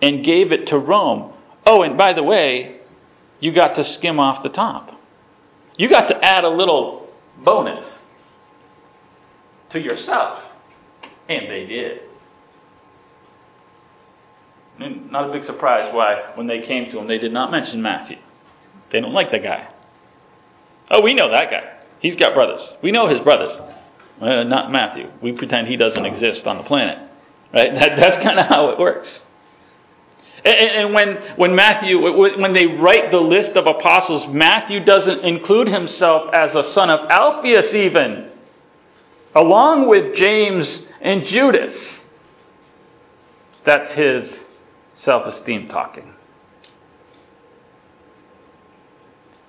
and 0.00 0.24
gave 0.24 0.52
it 0.52 0.68
to 0.68 0.78
Rome. 0.78 1.32
Oh, 1.66 1.82
and 1.82 1.96
by 1.96 2.12
the 2.12 2.22
way, 2.22 2.80
you 3.40 3.52
got 3.52 3.74
to 3.76 3.84
skim 3.84 4.18
off 4.18 4.42
the 4.42 4.48
top. 4.48 4.90
You 5.76 5.88
got 5.88 6.08
to 6.08 6.24
add 6.24 6.44
a 6.44 6.48
little 6.48 7.08
bonus 7.42 8.04
to 9.70 9.80
yourself. 9.80 10.42
And 11.28 11.50
they 11.50 11.66
did. 11.66 12.00
not 14.78 15.30
a 15.30 15.32
big 15.32 15.44
surprise 15.44 15.92
why, 15.94 16.32
when 16.34 16.46
they 16.46 16.60
came 16.60 16.90
to 16.90 16.98
him, 16.98 17.06
they 17.06 17.18
did 17.18 17.32
not 17.32 17.50
mention 17.50 17.82
Matthew. 17.82 18.18
They 18.90 19.00
don't 19.00 19.12
like 19.12 19.30
the 19.30 19.38
guy. 19.38 19.68
Oh, 20.90 21.00
we 21.00 21.14
know 21.14 21.30
that 21.30 21.50
guy. 21.50 21.78
He's 21.98 22.16
got 22.16 22.34
brothers. 22.34 22.76
We 22.82 22.92
know 22.92 23.06
his 23.06 23.20
brothers. 23.20 23.58
Uh, 24.20 24.44
not 24.44 24.70
Matthew. 24.70 25.10
We 25.20 25.32
pretend 25.32 25.68
he 25.68 25.76
doesn't 25.76 26.04
exist 26.04 26.46
on 26.46 26.58
the 26.58 26.64
planet. 26.64 27.10
Right? 27.52 27.74
That, 27.74 27.96
that's 27.96 28.16
kind 28.18 28.38
of 28.38 28.46
how 28.46 28.70
it 28.70 28.78
works. 28.78 29.22
And, 30.44 30.54
and 30.54 30.94
when, 30.94 31.16
when 31.36 31.54
Matthew, 31.54 32.00
when 32.00 32.52
they 32.52 32.66
write 32.66 33.10
the 33.10 33.20
list 33.20 33.52
of 33.52 33.66
apostles, 33.66 34.26
Matthew 34.28 34.84
doesn't 34.84 35.20
include 35.20 35.68
himself 35.68 36.32
as 36.34 36.54
a 36.54 36.64
son 36.64 36.90
of 36.90 37.08
Alphaeus, 37.08 37.72
even, 37.72 38.30
along 39.34 39.88
with 39.88 40.14
James 40.16 40.82
and 41.00 41.24
Judas. 41.24 42.02
That's 43.64 43.92
his 43.94 44.40
self 44.94 45.26
esteem 45.26 45.68
talking. 45.68 46.12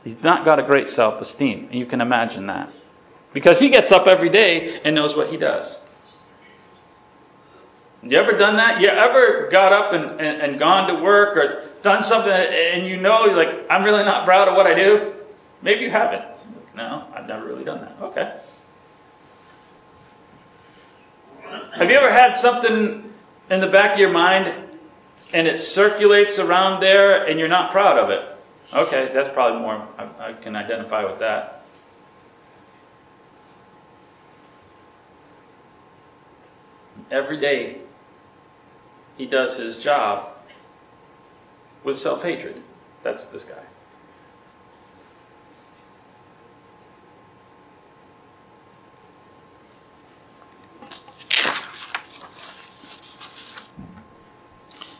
He's 0.03 0.21
not 0.23 0.45
got 0.45 0.59
a 0.59 0.63
great 0.63 0.89
self 0.89 1.19
esteem. 1.21 1.69
You 1.71 1.87
can 1.87 1.99
imagine 1.99 2.47
that. 2.47 2.71
Because 3.35 3.59
he 3.59 3.67
gets 3.67 3.91
up 3.91 4.07
every 4.07 4.29
day 4.29 4.79
and 4.85 4.95
knows 4.95 5.13
what 5.13 5.27
he 5.27 5.35
does. 5.35 5.81
You 8.01 8.17
ever 8.17 8.37
done 8.37 8.55
that? 8.55 8.79
You 8.79 8.87
ever 8.87 9.49
got 9.51 9.73
up 9.73 9.91
and, 9.91 10.21
and, 10.21 10.41
and 10.41 10.57
gone 10.57 10.87
to 10.87 11.03
work 11.03 11.35
or 11.35 11.69
done 11.83 12.01
something 12.03 12.31
and 12.31 12.87
you 12.87 12.95
know, 12.95 13.25
you're 13.25 13.35
like, 13.35 13.65
I'm 13.69 13.83
really 13.83 14.05
not 14.05 14.25
proud 14.25 14.47
of 14.47 14.55
what 14.55 14.67
I 14.67 14.73
do? 14.73 15.15
Maybe 15.61 15.81
you 15.81 15.91
haven't. 15.91 16.23
No, 16.77 17.07
I've 17.13 17.27
never 17.27 17.45
really 17.45 17.65
done 17.65 17.81
that. 17.81 17.97
Okay. 18.01 18.39
Have 21.73 21.89
you 21.89 21.97
ever 21.97 22.11
had 22.11 22.37
something 22.37 23.11
in 23.49 23.59
the 23.59 23.67
back 23.67 23.95
of 23.95 23.99
your 23.99 24.13
mind 24.13 24.69
and 25.33 25.45
it 25.45 25.59
circulates 25.59 26.39
around 26.39 26.81
there 26.81 27.25
and 27.25 27.37
you're 27.37 27.49
not 27.49 27.73
proud 27.73 27.97
of 27.97 28.09
it? 28.11 28.21
Okay, 28.73 29.11
that's 29.13 29.33
probably 29.33 29.59
more, 29.59 29.85
I, 29.97 30.29
I 30.29 30.33
can 30.41 30.55
identify 30.55 31.03
with 31.03 31.19
that. 31.19 31.54
Every 37.11 37.39
day 37.39 37.77
he 39.17 39.25
does 39.25 39.55
his 39.57 39.77
job 39.77 40.29
with 41.83 41.97
self 41.97 42.23
hatred. 42.23 42.61
That's 43.03 43.23
this 43.25 43.43
guy. 43.45 43.63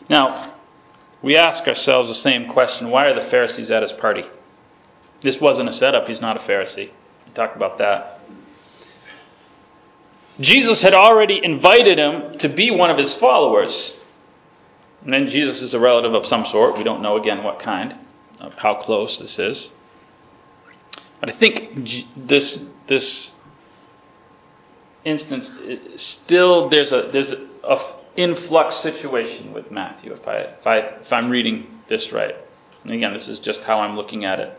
Now, 0.07 0.53
we 1.23 1.35
ask 1.35 1.67
ourselves 1.67 2.09
the 2.09 2.15
same 2.15 2.47
question 2.49 2.89
why 2.89 3.07
are 3.07 3.19
the 3.19 3.29
Pharisees 3.29 3.71
at 3.71 3.81
his 3.81 3.91
party? 3.91 4.23
This 5.21 5.41
wasn't 5.41 5.69
a 5.69 5.71
setup, 5.71 6.07
he's 6.07 6.21
not 6.21 6.37
a 6.37 6.39
Pharisee. 6.41 6.91
We 7.25 7.33
talked 7.33 7.55
about 7.55 7.79
that. 7.79 8.14
Jesus 10.39 10.81
had 10.81 10.93
already 10.93 11.39
invited 11.43 11.97
him 11.97 12.37
to 12.39 12.49
be 12.49 12.71
one 12.71 12.89
of 12.89 12.97
his 12.97 13.13
followers. 13.15 13.93
And 15.03 15.13
then 15.13 15.29
Jesus 15.29 15.61
is 15.61 15.73
a 15.73 15.79
relative 15.79 16.13
of 16.13 16.25
some 16.25 16.45
sort. 16.45 16.77
We 16.77 16.83
don't 16.83 17.01
know 17.01 17.17
again 17.17 17.43
what 17.43 17.59
kind, 17.59 17.95
how 18.57 18.75
close 18.75 19.17
this 19.17 19.39
is. 19.39 19.69
But 21.19 21.29
I 21.29 21.33
think 21.37 21.87
this 22.15 22.59
this 22.87 23.31
instance 25.03 25.51
still 25.95 26.69
there's 26.69 26.91
a 26.91 27.09
there's 27.11 27.31
a, 27.31 27.47
a 27.63 27.95
influx 28.15 28.75
situation 28.77 29.53
with 29.53 29.71
Matthew 29.71 30.11
if 30.11 30.27
I 30.27 30.37
if 30.37 30.67
I 30.67 30.77
if 30.77 31.13
I'm 31.13 31.29
reading 31.29 31.81
this 31.87 32.11
right. 32.11 32.35
And 32.83 32.93
again, 32.93 33.13
this 33.13 33.27
is 33.27 33.39
just 33.39 33.61
how 33.61 33.79
I'm 33.79 33.95
looking 33.95 34.25
at 34.25 34.39
it. 34.39 34.57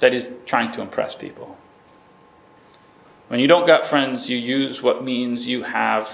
That 0.00 0.12
he's 0.12 0.26
trying 0.46 0.72
to 0.72 0.80
impress 0.80 1.14
people. 1.14 1.56
When 3.28 3.40
you 3.40 3.46
don't 3.46 3.66
got 3.66 3.88
friends, 3.88 4.28
you 4.28 4.36
use 4.36 4.82
what 4.82 5.02
means 5.02 5.46
you 5.46 5.62
have 5.62 6.08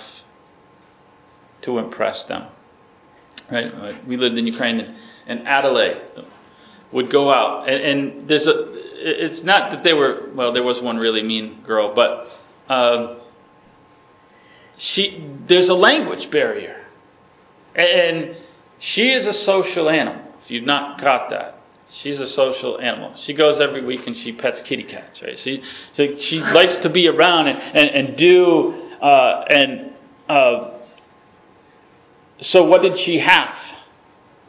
to 1.63 1.79
impress 1.79 2.23
them. 2.25 2.47
Right? 3.51 4.07
We 4.07 4.17
lived 4.17 4.39
in 4.39 4.47
Ukraine, 4.47 4.95
and, 5.27 5.47
Adelaide 5.47 6.01
would 6.93 7.11
go 7.11 7.33
out, 7.33 7.69
and, 7.69 7.83
and, 7.83 8.29
there's 8.29 8.47
a. 8.47 8.67
It's 9.03 9.43
not 9.43 9.71
that 9.71 9.83
they 9.83 9.93
were. 9.93 10.29
Well, 10.35 10.53
there 10.53 10.63
was 10.63 10.81
one 10.81 10.99
really 10.99 11.23
mean 11.23 11.63
girl, 11.63 11.95
but 11.95 12.29
uh, 12.69 13.17
she. 14.77 15.25
There's 15.47 15.69
a 15.69 15.75
language 15.75 16.31
barrier, 16.31 16.85
and 17.75 18.37
she 18.79 19.11
is 19.11 19.27
a 19.27 19.33
social 19.33 19.89
animal. 19.89 20.23
If 20.45 20.51
you've 20.51 20.65
not 20.65 21.01
caught 21.01 21.31
that, 21.31 21.60
She's 21.93 22.21
a 22.21 22.27
social 22.27 22.81
animal. 22.81 23.17
She 23.17 23.33
goes 23.35 23.61
every 23.61 23.85
week 23.85 24.07
and 24.07 24.17
she 24.17 24.33
pets 24.33 24.61
kitty 24.63 24.85
cats, 24.85 25.21
right? 25.23 25.39
She, 25.39 25.63
so 25.93 26.17
she 26.17 26.41
likes 26.41 26.77
to 26.77 26.89
be 26.89 27.09
around 27.09 27.49
and, 27.49 27.59
and, 27.59 27.91
and 27.91 28.17
do, 28.17 28.75
uh, 29.03 29.45
and 29.51 29.93
uh, 30.29 30.71
so 32.41 32.65
what 32.65 32.83
did 32.83 32.99
she 32.99 33.19
have? 33.19 33.57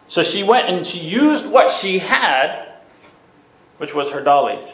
So 0.08 0.24
she 0.24 0.44
went 0.44 0.70
and 0.70 0.86
she 0.86 1.00
used 1.00 1.46
what 1.46 1.80
she 1.80 1.98
had, 1.98 2.74
which 3.78 3.94
was 3.94 4.10
her 4.10 4.22
dollies. 4.22 4.66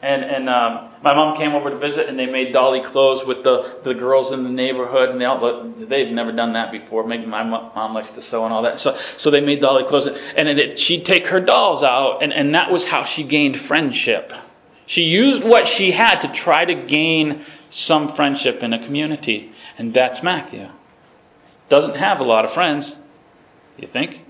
And, 0.00 0.24
and 0.24 0.48
um, 0.48 0.90
my 1.04 1.12
mom 1.14 1.36
came 1.36 1.54
over 1.54 1.68
to 1.68 1.76
visit, 1.76 2.08
and 2.08 2.18
they 2.18 2.24
made 2.24 2.54
dolly 2.54 2.80
clothes 2.80 3.26
with 3.26 3.44
the, 3.44 3.80
the 3.84 3.92
girls 3.92 4.32
in 4.32 4.42
the 4.42 4.48
neighborhood, 4.48 5.10
and 5.10 5.20
they 5.20 5.26
all, 5.26 5.70
they've 5.76 6.10
never 6.10 6.32
done 6.32 6.54
that 6.54 6.72
before. 6.72 7.06
Maybe 7.06 7.26
my 7.26 7.42
mom 7.42 7.92
likes 7.92 8.08
to 8.12 8.22
sew 8.22 8.46
and 8.46 8.54
all 8.54 8.62
that. 8.62 8.80
So, 8.80 8.98
so 9.18 9.30
they 9.30 9.42
made 9.42 9.60
dolly 9.60 9.84
clothes, 9.84 10.06
and 10.06 10.48
it, 10.48 10.78
she'd 10.78 11.04
take 11.04 11.26
her 11.26 11.40
dolls 11.40 11.82
out, 11.82 12.22
and, 12.22 12.32
and 12.32 12.54
that 12.54 12.72
was 12.72 12.86
how 12.86 13.04
she 13.04 13.22
gained 13.22 13.60
friendship. 13.60 14.32
She 14.86 15.02
used 15.02 15.44
what 15.44 15.68
she 15.68 15.90
had 15.90 16.22
to 16.22 16.32
try 16.32 16.64
to 16.64 16.86
gain 16.86 17.44
some 17.68 18.16
friendship 18.16 18.62
in 18.62 18.72
a 18.72 18.82
community, 18.82 19.52
and 19.76 19.92
that's 19.92 20.22
Matthew. 20.22 20.68
Doesn't 21.68 21.96
have 21.96 22.20
a 22.20 22.24
lot 22.24 22.46
of 22.46 22.54
friends, 22.54 22.98
you 23.76 23.88
think? 23.88 24.24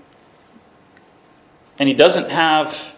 And 1.79 1.87
he 1.87 1.95
doesn't 1.95 2.29
have 2.29 2.95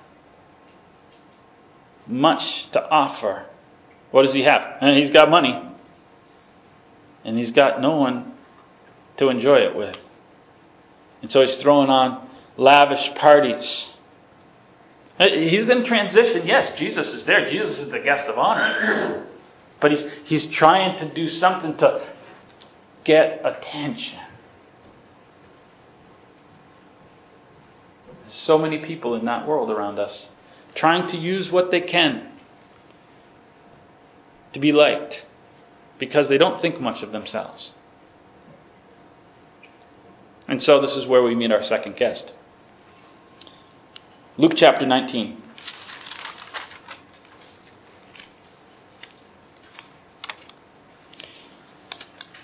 much 2.08 2.72
to 2.72 2.84
offer. 2.90 3.46
What 4.12 4.24
does 4.24 4.34
he 4.34 4.43
have? 4.43 4.78
And 4.82 4.98
he's 4.98 5.12
got 5.12 5.30
money. 5.30 5.62
And 7.24 7.38
he's 7.38 7.52
got 7.52 7.82
no 7.82 7.98
one 7.98 8.34
to 9.17 9.30
enjoy 9.30 9.58
it 9.58 9.76
with. 9.76 9.98
And 11.22 11.32
so 11.32 11.41
he's 11.41 11.58
throwing 11.58 11.89
on 11.89 12.30
lavish 12.56 13.13
parties. 13.15 13.91
Uh, 15.20 15.28
he's 15.30 15.67
in 15.67 15.84
transition. 15.86 16.48
Yes, 16.48 16.78
Jesus 16.78 17.08
is 17.10 17.24
there. 17.26 17.50
Jesus 17.50 17.80
is 17.80 17.89
the 17.89 18.00
guest 18.00 18.26
of 18.28 18.38
honor. 18.38 19.26
But 19.80 19.91
he's, 19.91 20.04
he's 20.24 20.46
trying 20.48 20.98
to 20.98 21.13
do 21.13 21.30
something 21.30 21.78
to 21.78 22.04
get 23.04 23.41
attention. 23.46 24.17
so 28.28 28.58
many 28.58 28.80
people 28.80 29.15
in 29.15 29.26
that 29.26 29.48
world 29.48 29.70
around 29.72 30.00
us 30.00 30.30
trying 30.76 31.08
to 31.08 31.17
use 31.17 31.52
what 31.52 31.72
they 31.72 31.82
can 31.82 32.32
to 34.58 34.62
be 34.62 34.72
liked 34.72 35.28
because 36.00 36.30
they 36.30 36.38
don't 36.39 36.60
think 36.60 36.82
much 36.82 37.04
of 37.04 37.12
themselves. 37.12 37.74
And 40.48 40.62
so 40.62 40.82
this 40.82 40.96
is 40.96 41.06
where 41.06 41.22
we 41.22 41.36
meet 41.36 41.52
our 41.52 41.62
second 41.62 41.96
guest. 41.96 42.34
Luke 44.36 44.54
chapter 44.56 44.86
19. 44.86 45.43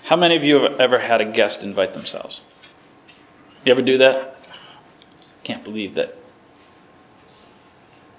How 0.04 0.16
many 0.16 0.36
of 0.36 0.44
you 0.44 0.60
have 0.60 0.78
ever 0.78 1.00
had 1.00 1.20
a 1.20 1.32
guest 1.32 1.62
invite 1.62 1.94
themselves? 1.94 2.42
You 3.64 3.72
ever 3.72 3.82
do 3.82 3.98
that? 3.98 4.36
Can't 5.42 5.64
believe 5.64 5.94
that 5.96 6.14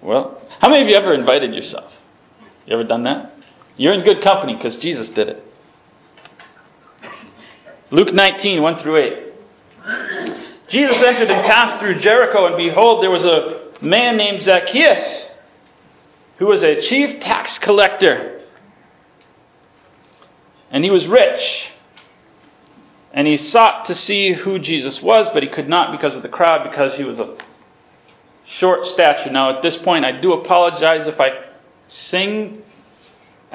Well, 0.01 0.41
how 0.59 0.69
many 0.69 0.83
of 0.83 0.89
you 0.89 0.95
ever 0.95 1.13
invited 1.13 1.55
yourself? 1.55 1.93
You 2.65 2.73
ever 2.73 2.83
done 2.83 3.03
that? 3.03 3.34
You're 3.77 3.93
in 3.93 4.03
good 4.03 4.21
company 4.21 4.55
because 4.55 4.77
Jesus 4.77 5.09
did 5.09 5.29
it. 5.29 5.43
Luke 7.91 8.13
19, 8.13 8.61
1 8.61 8.79
through 8.79 8.97
8. 8.97 9.23
Jesus 10.67 10.97
entered 10.97 11.29
and 11.29 11.45
passed 11.45 11.79
through 11.79 11.99
Jericho, 11.99 12.47
and 12.47 12.57
behold, 12.57 13.03
there 13.03 13.11
was 13.11 13.23
a 13.23 13.69
man 13.81 14.17
named 14.17 14.41
Zacchaeus, 14.41 15.29
who 16.37 16.47
was 16.47 16.63
a 16.63 16.81
chief 16.81 17.19
tax 17.19 17.59
collector. 17.59 18.41
And 20.71 20.83
he 20.83 20.89
was 20.89 21.05
rich. 21.05 21.69
And 23.13 23.27
he 23.27 23.37
sought 23.37 23.85
to 23.85 23.95
see 23.95 24.33
who 24.33 24.59
Jesus 24.59 25.01
was, 25.01 25.29
but 25.29 25.43
he 25.43 25.49
could 25.49 25.69
not 25.69 25.91
because 25.91 26.15
of 26.15 26.23
the 26.23 26.29
crowd, 26.29 26.69
because 26.69 26.95
he 26.95 27.03
was 27.03 27.19
a 27.19 27.37
short 28.45 28.85
stature. 28.87 29.31
Now, 29.31 29.55
at 29.55 29.61
this 29.61 29.77
point, 29.77 30.03
I 30.03 30.19
do 30.19 30.33
apologize 30.33 31.07
if 31.07 31.19
I 31.19 31.45
sing 31.87 32.63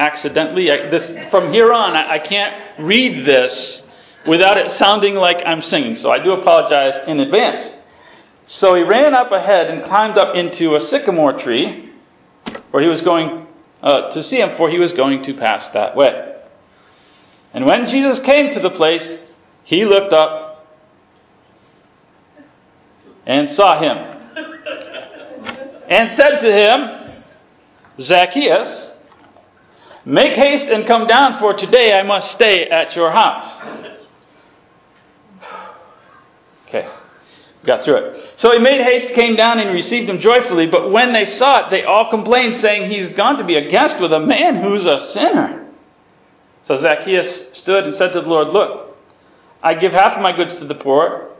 accidentally. 0.00 0.70
I, 0.70 0.88
this, 0.88 1.30
from 1.30 1.52
here 1.52 1.72
on, 1.72 1.94
I, 1.94 2.14
I 2.14 2.18
can't 2.18 2.80
read 2.80 3.26
this 3.26 3.86
without 4.26 4.56
it 4.56 4.70
sounding 4.72 5.14
like 5.14 5.42
I'm 5.46 5.62
singing. 5.62 5.94
So 5.96 6.10
I 6.10 6.22
do 6.22 6.32
apologize 6.32 6.94
in 7.06 7.20
advance. 7.20 7.76
So 8.46 8.74
he 8.74 8.82
ran 8.82 9.14
up 9.14 9.30
ahead 9.30 9.70
and 9.70 9.84
climbed 9.84 10.18
up 10.18 10.34
into 10.34 10.74
a 10.74 10.80
sycamore 10.80 11.38
tree 11.38 11.90
where 12.70 12.82
he 12.82 12.88
was 12.88 13.02
going 13.02 13.46
uh, 13.82 14.10
to 14.12 14.22
see 14.22 14.40
him, 14.40 14.56
for 14.56 14.68
he 14.68 14.78
was 14.78 14.92
going 14.92 15.22
to 15.22 15.34
pass 15.34 15.68
that 15.70 15.94
way. 15.94 16.36
And 17.52 17.66
when 17.66 17.86
Jesus 17.86 18.18
came 18.20 18.52
to 18.52 18.60
the 18.60 18.70
place, 18.70 19.18
he 19.64 19.84
looked 19.84 20.12
up 20.12 20.66
and 23.26 23.50
saw 23.50 23.78
him 23.78 23.96
and 25.88 26.10
said 26.12 26.38
to 26.40 26.52
him, 26.52 27.22
Zacchaeus, 28.00 28.79
make 30.04 30.32
haste 30.32 30.66
and 30.66 30.86
come 30.86 31.06
down, 31.06 31.38
for 31.38 31.54
today 31.54 31.98
I 31.98 32.02
must 32.02 32.32
stay 32.32 32.66
at 32.66 32.96
your 32.96 33.10
house. 33.10 33.62
Okay, 36.68 36.88
got 37.64 37.82
through 37.82 37.96
it. 37.96 38.32
So 38.36 38.52
he 38.52 38.60
made 38.60 38.80
haste, 38.80 39.08
came 39.08 39.34
down, 39.34 39.58
and 39.58 39.70
received 39.70 40.08
him 40.08 40.20
joyfully. 40.20 40.66
But 40.68 40.92
when 40.92 41.12
they 41.12 41.24
saw 41.24 41.66
it, 41.66 41.70
they 41.70 41.82
all 41.82 42.08
complained, 42.08 42.54
saying, 42.54 42.88
He's 42.88 43.08
gone 43.08 43.38
to 43.38 43.44
be 43.44 43.56
a 43.56 43.68
guest 43.68 44.00
with 44.00 44.12
a 44.12 44.20
man 44.20 44.62
who's 44.62 44.86
a 44.86 45.08
sinner. 45.08 45.66
So 46.62 46.76
Zacchaeus 46.76 47.58
stood 47.58 47.86
and 47.86 47.94
said 47.94 48.12
to 48.12 48.20
the 48.20 48.28
Lord, 48.28 48.50
Look, 48.50 48.96
I 49.64 49.74
give 49.74 49.90
half 49.90 50.12
of 50.12 50.22
my 50.22 50.30
goods 50.30 50.54
to 50.56 50.64
the 50.64 50.76
poor, 50.76 51.30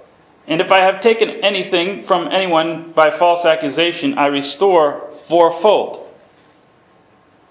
and 0.49 0.61
if 0.61 0.73
I 0.73 0.81
have 0.81 1.01
taken 1.01 1.29
anything 1.45 2.07
from 2.09 2.27
anyone 2.27 2.93
by 2.93 3.17
false 3.17 3.45
accusation, 3.45 4.19
I 4.19 4.27
restore 4.27 5.13
fourfold. 5.29 6.10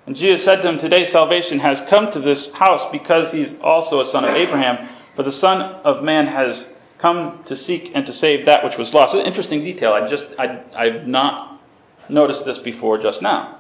And 0.10 0.17
Jesus 0.17 0.43
said 0.43 0.63
to 0.63 0.69
him, 0.69 0.80
Today 0.80 1.06
salvation 1.06 1.60
has 1.60 1.82
come 1.82 2.12
to 2.13 2.19
this 2.19 2.52
house 2.54 2.82
because 2.91 3.32
he's 3.32 3.54
also 3.62 4.00
a 4.00 4.06
son 4.06 4.26
of 4.26 4.32
Abraham, 4.32 4.89
for 5.15 5.22
the 5.22 5.32
Son 5.32 5.62
of 5.62 6.04
Man 6.04 6.26
has 6.26 6.74
come 6.98 7.43
to 7.43 7.56
seek 7.56 7.91
and 7.93 8.08
to 8.08 8.12
save 8.12 8.48
that 8.48 8.63
which 8.63 8.76
was 8.76 8.91
lost. 8.91 9.13
An 9.13 9.24
interesting 9.24 9.63
detail. 9.63 9.93
I 9.93 10.08
just 10.08 10.26
I, 10.39 10.63
I've 10.76 11.06
not 11.06 11.62
noticed 12.10 12.43
this 12.43 12.58
before 12.58 12.98
just 12.98 13.22
now. 13.22 13.60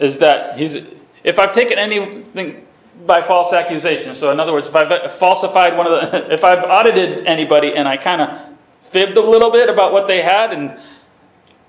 Is 0.00 0.16
that 0.20 0.58
he's 0.58 0.74
if 1.22 1.38
I've 1.38 1.52
taken 1.52 1.78
anything 1.78 2.64
by 3.06 3.26
false 3.26 3.52
accusation. 3.52 4.14
So 4.14 4.30
in 4.30 4.40
other 4.40 4.54
words, 4.54 4.68
if 4.68 4.74
I've 4.74 5.18
falsified 5.18 5.76
one 5.76 5.86
of 5.86 5.92
the 6.00 6.32
if 6.32 6.42
I've 6.42 6.64
audited 6.64 7.26
anybody 7.26 7.74
and 7.76 7.86
I 7.86 7.98
kind 7.98 8.22
of 8.22 8.56
fibbed 8.90 9.18
a 9.18 9.20
little 9.20 9.52
bit 9.52 9.68
about 9.68 9.92
what 9.92 10.08
they 10.08 10.22
had 10.22 10.54
and 10.54 10.80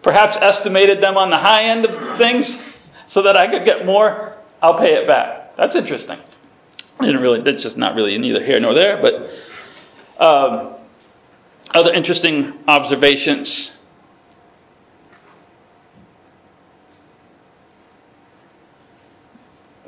perhaps 0.02 0.38
estimated 0.38 1.04
them 1.04 1.18
on 1.18 1.32
the 1.32 1.38
high 1.38 1.66
end 1.66 1.84
of 1.84 2.18
things 2.18 2.58
so 3.12 3.22
that 3.24 3.38
I 3.38 3.48
could 3.48 3.64
get 3.64 3.86
more, 3.86 4.38
I'll 4.62 4.78
pay 4.78 4.94
it 4.96 5.08
back. 5.08 5.56
That's 5.56 5.76
interesting. 5.76 6.20
I 7.00 7.06
didn't 7.06 7.22
really. 7.22 7.42
That's 7.42 7.64
just 7.64 7.78
not 7.78 7.96
really 7.96 8.18
neither 8.18 8.44
here 8.44 8.60
nor 8.60 8.74
there, 8.74 9.02
but. 9.02 10.24
Um, 10.24 10.76
other 11.74 11.94
interesting 11.94 12.54
observations. 12.68 13.72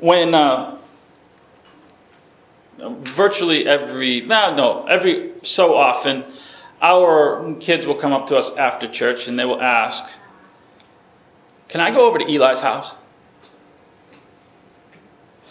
When 0.00 0.34
uh, 0.34 0.78
virtually 3.16 3.66
every, 3.66 4.22
no, 4.22 4.54
no, 4.54 4.86
every 4.86 5.34
so 5.42 5.74
often, 5.74 6.24
our 6.80 7.54
kids 7.60 7.86
will 7.86 8.00
come 8.00 8.12
up 8.12 8.28
to 8.28 8.36
us 8.36 8.50
after 8.58 8.90
church 8.90 9.26
and 9.26 9.38
they 9.38 9.44
will 9.44 9.60
ask, 9.60 10.02
Can 11.68 11.80
I 11.80 11.90
go 11.90 12.06
over 12.06 12.18
to 12.18 12.24
Eli's 12.24 12.60
house? 12.60 12.94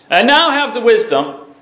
I 0.10 0.24
now 0.24 0.52
have 0.52 0.74
the 0.74 0.82
wisdom 0.82 1.54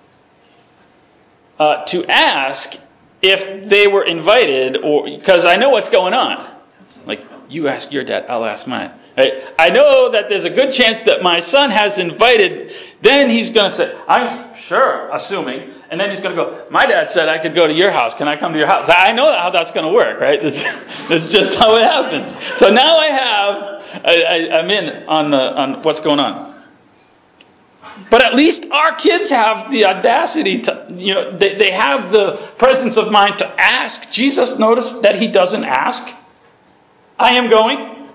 uh, 1.59 1.85
to 1.85 2.05
ask 2.05 2.77
if 3.21 3.69
they 3.69 3.87
were 3.87 4.03
invited, 4.03 4.77
or 4.77 5.05
because 5.05 5.45
I 5.45 5.57
know 5.57 5.69
what's 5.69 5.89
going 5.89 6.13
on. 6.13 6.57
Like, 7.05 7.23
you 7.49 7.67
ask 7.67 7.91
your 7.91 8.03
dad, 8.03 8.25
I'll 8.29 8.45
ask 8.45 8.65
mine. 8.67 8.91
I 9.17 9.69
know 9.69 10.11
that 10.13 10.29
there's 10.29 10.45
a 10.45 10.49
good 10.49 10.73
chance 10.73 11.01
that 11.05 11.21
my 11.21 11.41
son 11.41 11.69
has 11.69 11.97
invited. 11.97 12.73
Then 13.03 13.29
he's 13.29 13.49
going 13.51 13.69
to 13.69 13.77
say, 13.77 13.93
I'm 14.07 14.55
sure, 14.67 15.09
assuming. 15.11 15.73
And 15.91 15.99
then 15.99 16.09
he's 16.11 16.21
going 16.21 16.35
to 16.35 16.41
go, 16.41 16.67
My 16.71 16.85
dad 16.85 17.11
said 17.11 17.27
I 17.27 17.37
could 17.37 17.53
go 17.53 17.67
to 17.67 17.73
your 17.73 17.91
house. 17.91 18.13
Can 18.17 18.29
I 18.29 18.39
come 18.39 18.53
to 18.53 18.57
your 18.57 18.67
house? 18.67 18.89
I 18.89 19.11
know 19.11 19.31
how 19.31 19.51
that's 19.51 19.71
going 19.71 19.85
to 19.85 19.91
work, 19.91 20.19
right? 20.21 20.41
That's, 21.09 21.27
just 21.27 21.55
how 21.59 21.75
it 21.75 21.83
happens. 21.83 22.33
So 22.57 22.69
now 22.69 22.97
I 22.97 23.07
have, 23.07 23.55
I, 24.05 24.49
I'm 24.59 24.69
in 24.69 25.07
on, 25.09 25.31
the, 25.31 25.37
on 25.37 25.83
what's 25.83 25.99
going 25.99 26.19
on. 26.19 26.60
But 28.09 28.23
at 28.23 28.35
least 28.35 28.65
our 28.71 28.95
kids 28.95 29.29
have 29.29 29.71
the 29.71 29.85
audacity 29.85 30.61
to, 30.63 30.87
you 30.89 31.13
know, 31.13 31.37
they, 31.37 31.55
they 31.57 31.71
have 31.71 32.11
the 32.11 32.51
presence 32.57 32.97
of 32.97 33.11
mind 33.11 33.37
to 33.39 33.47
ask. 33.47 34.11
Jesus 34.11 34.57
noticed 34.57 35.01
that 35.01 35.15
he 35.15 35.27
doesn't 35.27 35.63
ask. 35.63 36.03
I 37.19 37.33
am 37.33 37.49
going. 37.49 38.09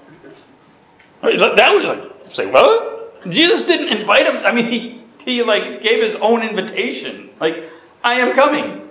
That 1.22 1.72
was 1.72 1.84
like, 1.84 2.34
say, 2.34 2.46
what? 2.46 3.30
Jesus 3.30 3.64
didn't 3.64 3.88
invite 3.88 4.26
him. 4.26 4.36
I 4.44 4.52
mean, 4.52 4.70
he, 4.70 5.04
he 5.24 5.42
like 5.42 5.82
gave 5.82 6.02
his 6.02 6.14
own 6.20 6.42
invitation. 6.42 7.30
Like, 7.40 7.54
I 8.02 8.14
am 8.14 8.34
coming. 8.34 8.88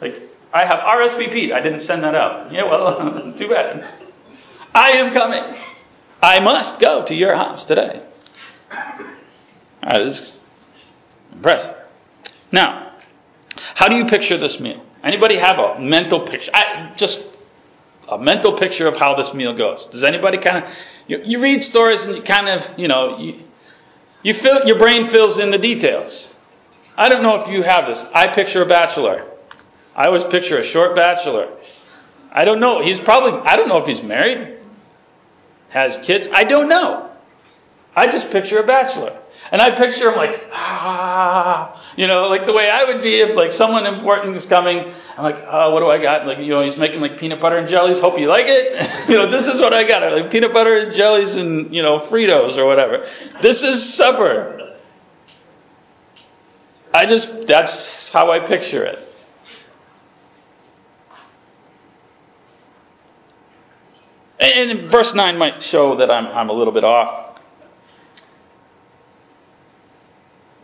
Like, 0.00 0.14
I 0.52 0.64
have 0.64 0.80
RSVP'd. 0.80 1.52
I 1.52 1.60
didn't 1.60 1.82
send 1.82 2.02
that 2.04 2.14
out. 2.14 2.52
Yeah, 2.52 2.64
well, 2.64 3.34
too 3.38 3.48
bad. 3.48 3.84
I 4.74 4.90
am 4.92 5.12
coming. 5.12 5.56
I 6.22 6.40
must 6.40 6.80
go 6.80 7.04
to 7.06 7.14
your 7.14 7.34
house 7.34 7.64
today. 7.64 8.02
That 9.90 10.02
is 10.02 10.32
impressive. 11.32 11.74
Now, 12.52 12.92
how 13.74 13.88
do 13.88 13.96
you 13.96 14.06
picture 14.06 14.38
this 14.38 14.60
meal? 14.60 14.80
Anybody 15.02 15.36
have 15.36 15.58
a 15.58 15.80
mental 15.80 16.20
picture? 16.20 16.52
I, 16.54 16.92
just 16.96 17.24
a 18.08 18.16
mental 18.16 18.56
picture 18.56 18.86
of 18.86 18.96
how 18.96 19.16
this 19.16 19.34
meal 19.34 19.52
goes. 19.52 19.88
Does 19.88 20.04
anybody 20.04 20.38
kind 20.38 20.64
of 20.64 20.70
you, 21.08 21.20
you 21.24 21.40
read 21.40 21.64
stories 21.64 22.04
and 22.04 22.16
you 22.16 22.22
kind 22.22 22.48
of 22.48 22.78
you 22.78 22.86
know 22.86 23.18
you 23.18 23.42
you 24.22 24.34
your 24.64 24.78
brain 24.78 25.10
fills 25.10 25.40
in 25.40 25.50
the 25.50 25.58
details. 25.58 26.36
I 26.96 27.08
don't 27.08 27.24
know 27.24 27.42
if 27.42 27.48
you 27.48 27.62
have 27.62 27.88
this. 27.88 28.04
I 28.14 28.28
picture 28.28 28.62
a 28.62 28.66
bachelor. 28.66 29.26
I 29.96 30.06
always 30.06 30.22
picture 30.24 30.58
a 30.58 30.64
short 30.64 30.94
bachelor. 30.94 31.48
I 32.30 32.44
don't 32.44 32.60
know. 32.60 32.80
He's 32.80 33.00
probably 33.00 33.40
I 33.40 33.56
don't 33.56 33.68
know 33.68 33.78
if 33.78 33.88
he's 33.88 34.04
married, 34.04 34.56
has 35.70 35.96
kids. 36.04 36.28
I 36.32 36.44
don't 36.44 36.68
know. 36.68 37.10
I 37.96 38.06
just 38.06 38.30
picture 38.30 38.58
a 38.60 38.66
bachelor. 38.66 39.20
And 39.52 39.60
I 39.60 39.76
picture 39.76 40.10
him 40.10 40.16
like, 40.16 40.48
ah, 40.52 41.92
you 41.96 42.06
know, 42.06 42.28
like 42.28 42.46
the 42.46 42.52
way 42.52 42.70
I 42.70 42.84
would 42.84 43.02
be 43.02 43.16
if 43.16 43.36
like 43.36 43.50
someone 43.50 43.84
important 43.84 44.36
is 44.36 44.46
coming. 44.46 44.78
I'm 45.16 45.24
like, 45.24 45.42
oh, 45.44 45.72
what 45.72 45.80
do 45.80 45.88
I 45.88 46.00
got? 46.00 46.26
Like, 46.26 46.38
you 46.38 46.50
know, 46.50 46.62
he's 46.62 46.76
making 46.76 47.00
like 47.00 47.18
peanut 47.18 47.40
butter 47.40 47.56
and 47.56 47.68
jellies. 47.68 47.98
Hope 47.98 48.18
you 48.18 48.28
like 48.28 48.46
it. 48.46 49.08
you 49.08 49.16
know, 49.16 49.30
this 49.30 49.46
is 49.46 49.60
what 49.60 49.74
I 49.74 49.82
got. 49.84 50.02
Like 50.12 50.30
peanut 50.30 50.52
butter 50.52 50.78
and 50.78 50.94
jellies 50.94 51.34
and, 51.34 51.74
you 51.74 51.82
know, 51.82 52.00
Fritos 52.08 52.56
or 52.56 52.66
whatever. 52.66 53.06
This 53.42 53.62
is 53.62 53.94
supper. 53.94 54.76
I 56.92 57.06
just, 57.06 57.46
that's 57.46 58.10
how 58.10 58.30
I 58.30 58.40
picture 58.46 58.84
it. 58.84 58.98
And 64.40 64.90
verse 64.90 65.12
9 65.12 65.36
might 65.36 65.62
show 65.62 65.96
that 65.98 66.10
I'm, 66.10 66.26
I'm 66.26 66.48
a 66.48 66.52
little 66.52 66.72
bit 66.72 66.82
off. 66.82 67.29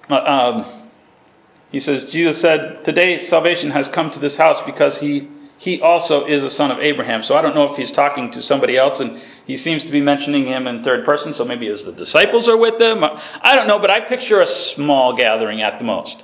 Uh, 0.08 0.14
um, 0.14 0.90
he 1.70 1.80
says, 1.80 2.04
Jesus 2.10 2.40
said, 2.40 2.84
Today 2.84 3.22
salvation 3.22 3.70
has 3.70 3.88
come 3.88 4.10
to 4.12 4.18
this 4.18 4.36
house 4.36 4.60
because 4.64 4.98
he, 4.98 5.28
he 5.58 5.80
also 5.80 6.26
is 6.26 6.42
a 6.42 6.50
son 6.50 6.70
of 6.70 6.78
Abraham. 6.78 7.22
So 7.22 7.34
I 7.34 7.42
don't 7.42 7.54
know 7.54 7.72
if 7.72 7.76
he's 7.76 7.90
talking 7.90 8.30
to 8.32 8.42
somebody 8.42 8.76
else, 8.76 9.00
and 9.00 9.20
he 9.46 9.56
seems 9.56 9.82
to 9.84 9.90
be 9.90 10.00
mentioning 10.00 10.46
him 10.46 10.66
in 10.66 10.84
third 10.84 11.04
person, 11.04 11.34
so 11.34 11.44
maybe 11.44 11.68
as 11.68 11.84
the 11.84 11.92
disciples 11.92 12.48
are 12.48 12.56
with 12.56 12.78
them. 12.78 13.02
I 13.02 13.56
don't 13.56 13.66
know, 13.66 13.78
but 13.78 13.90
I 13.90 14.00
picture 14.00 14.40
a 14.40 14.46
small 14.46 15.16
gathering 15.16 15.60
at 15.60 15.78
the 15.78 15.84
most. 15.84 16.22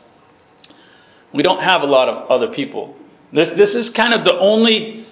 We 1.35 1.43
don't 1.43 1.61
have 1.61 1.83
a 1.83 1.87
lot 1.87 2.09
of 2.09 2.31
other 2.31 2.53
people. 2.53 2.97
This, 3.33 3.49
this 3.51 3.75
is 3.75 3.91
kind 3.91 4.13
of 4.15 4.25
the 4.25 4.39
only 4.39 5.07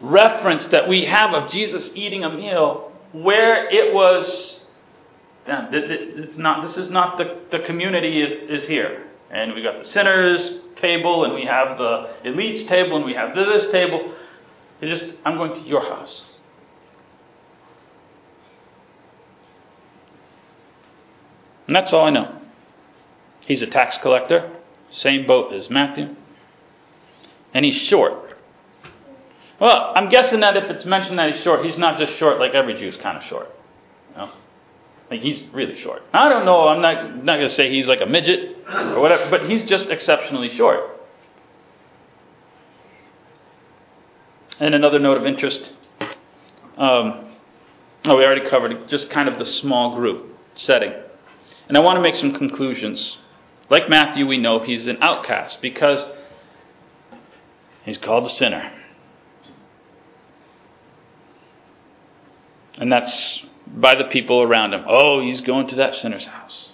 reference 0.00 0.66
that 0.68 0.88
we 0.88 1.06
have 1.06 1.32
of 1.32 1.50
Jesus 1.50 1.90
eating 1.94 2.24
a 2.24 2.30
meal 2.30 2.92
where 3.12 3.68
it 3.70 3.92
was. 3.94 4.60
It's 5.46 6.36
not. 6.36 6.66
This 6.66 6.76
is 6.76 6.90
not 6.90 7.18
the 7.18 7.40
the 7.50 7.64
community 7.64 8.22
is 8.22 8.48
is 8.48 8.68
here, 8.68 9.06
and 9.30 9.54
we 9.54 9.62
got 9.62 9.78
the 9.78 9.84
sinners 9.84 10.60
table, 10.76 11.24
and 11.24 11.34
we 11.34 11.44
have 11.44 11.78
the 11.78 12.10
elites 12.24 12.68
table, 12.68 12.96
and 12.96 13.04
we 13.04 13.14
have 13.14 13.34
this 13.34 13.70
table. 13.72 14.14
It's 14.80 15.00
just 15.00 15.14
I'm 15.24 15.36
going 15.36 15.54
to 15.54 15.60
your 15.62 15.82
house. 15.82 16.22
And 21.66 21.76
that's 21.76 21.92
all 21.92 22.04
I 22.04 22.10
know. 22.10 22.40
He's 23.40 23.62
a 23.62 23.66
tax 23.66 23.96
collector, 23.98 24.50
same 24.90 25.26
boat 25.26 25.52
as 25.52 25.70
Matthew. 25.70 26.14
And 27.54 27.64
he's 27.64 27.76
short. 27.76 28.36
Well, 29.58 29.92
I'm 29.94 30.08
guessing 30.08 30.40
that 30.40 30.56
if 30.56 30.64
it's 30.70 30.84
mentioned 30.84 31.18
that 31.18 31.32
he's 31.32 31.42
short, 31.42 31.64
he's 31.64 31.78
not 31.78 31.98
just 31.98 32.14
short 32.14 32.38
like 32.38 32.52
every 32.52 32.74
Jew's 32.74 32.96
kind 32.96 33.16
of 33.16 33.24
short. 33.24 33.48
You 34.10 34.16
know? 34.18 34.30
Like 35.12 35.20
he's 35.20 35.42
really 35.52 35.76
short. 35.76 36.02
I 36.14 36.30
don't 36.30 36.46
know, 36.46 36.68
I'm 36.68 36.80
not, 36.80 37.22
not 37.22 37.36
going 37.36 37.46
to 37.46 37.54
say 37.54 37.70
he's 37.70 37.86
like 37.86 38.00
a 38.00 38.06
midget 38.06 38.56
or 38.66 38.98
whatever, 38.98 39.28
but 39.28 39.44
he's 39.44 39.62
just 39.62 39.90
exceptionally 39.90 40.48
short. 40.48 40.80
And 44.58 44.74
another 44.74 44.98
note 44.98 45.18
of 45.18 45.26
interest 45.26 45.74
um, 46.78 47.34
oh, 48.06 48.16
we 48.16 48.24
already 48.24 48.48
covered 48.48 48.88
just 48.88 49.10
kind 49.10 49.28
of 49.28 49.38
the 49.38 49.44
small 49.44 49.94
group 49.94 50.34
setting. 50.54 50.94
And 51.68 51.76
I 51.76 51.80
want 51.80 51.98
to 51.98 52.00
make 52.00 52.14
some 52.14 52.32
conclusions. 52.32 53.18
Like 53.68 53.90
Matthew, 53.90 54.26
we 54.26 54.38
know 54.38 54.60
he's 54.60 54.86
an 54.86 54.96
outcast 55.02 55.60
because 55.60 56.06
he's 57.84 57.98
called 57.98 58.24
a 58.24 58.30
sinner. 58.30 58.72
And 62.78 62.90
that's 62.90 63.44
by 63.72 63.94
the 63.94 64.04
people 64.04 64.42
around 64.42 64.74
him. 64.74 64.84
Oh, 64.86 65.20
he's 65.20 65.40
going 65.40 65.66
to 65.68 65.76
that 65.76 65.94
sinner's 65.94 66.26
house. 66.26 66.72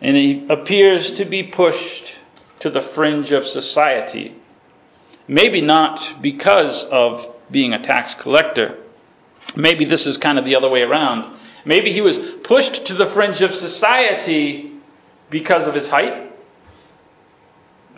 And 0.00 0.16
he 0.16 0.46
appears 0.48 1.10
to 1.12 1.24
be 1.24 1.42
pushed 1.42 2.18
to 2.60 2.70
the 2.70 2.80
fringe 2.80 3.32
of 3.32 3.46
society. 3.46 4.34
Maybe 5.28 5.60
not 5.60 6.22
because 6.22 6.84
of 6.84 7.26
being 7.50 7.72
a 7.72 7.82
tax 7.82 8.14
collector. 8.14 8.78
Maybe 9.56 9.84
this 9.84 10.06
is 10.06 10.16
kind 10.16 10.38
of 10.38 10.44
the 10.44 10.54
other 10.54 10.68
way 10.68 10.82
around. 10.82 11.36
Maybe 11.64 11.92
he 11.92 12.00
was 12.00 12.18
pushed 12.44 12.86
to 12.86 12.94
the 12.94 13.10
fringe 13.10 13.42
of 13.42 13.54
society 13.54 14.72
because 15.28 15.66
of 15.66 15.74
his 15.74 15.88
height. 15.88 16.32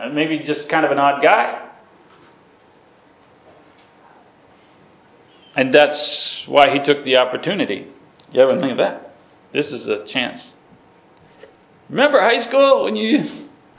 Uh, 0.00 0.08
maybe 0.08 0.40
just 0.40 0.68
kind 0.68 0.84
of 0.84 0.90
an 0.90 0.98
odd 0.98 1.22
guy. 1.22 1.61
And 5.54 5.72
that's 5.74 6.44
why 6.46 6.70
he 6.70 6.78
took 6.80 7.04
the 7.04 7.16
opportunity. 7.16 7.88
You 8.30 8.40
ever 8.40 8.58
think 8.58 8.72
of 8.72 8.78
that? 8.78 9.14
This 9.52 9.70
is 9.70 9.86
a 9.88 10.04
chance. 10.06 10.54
Remember 11.90 12.20
high 12.20 12.40
school 12.40 12.84
when 12.84 12.96
you 12.96 13.48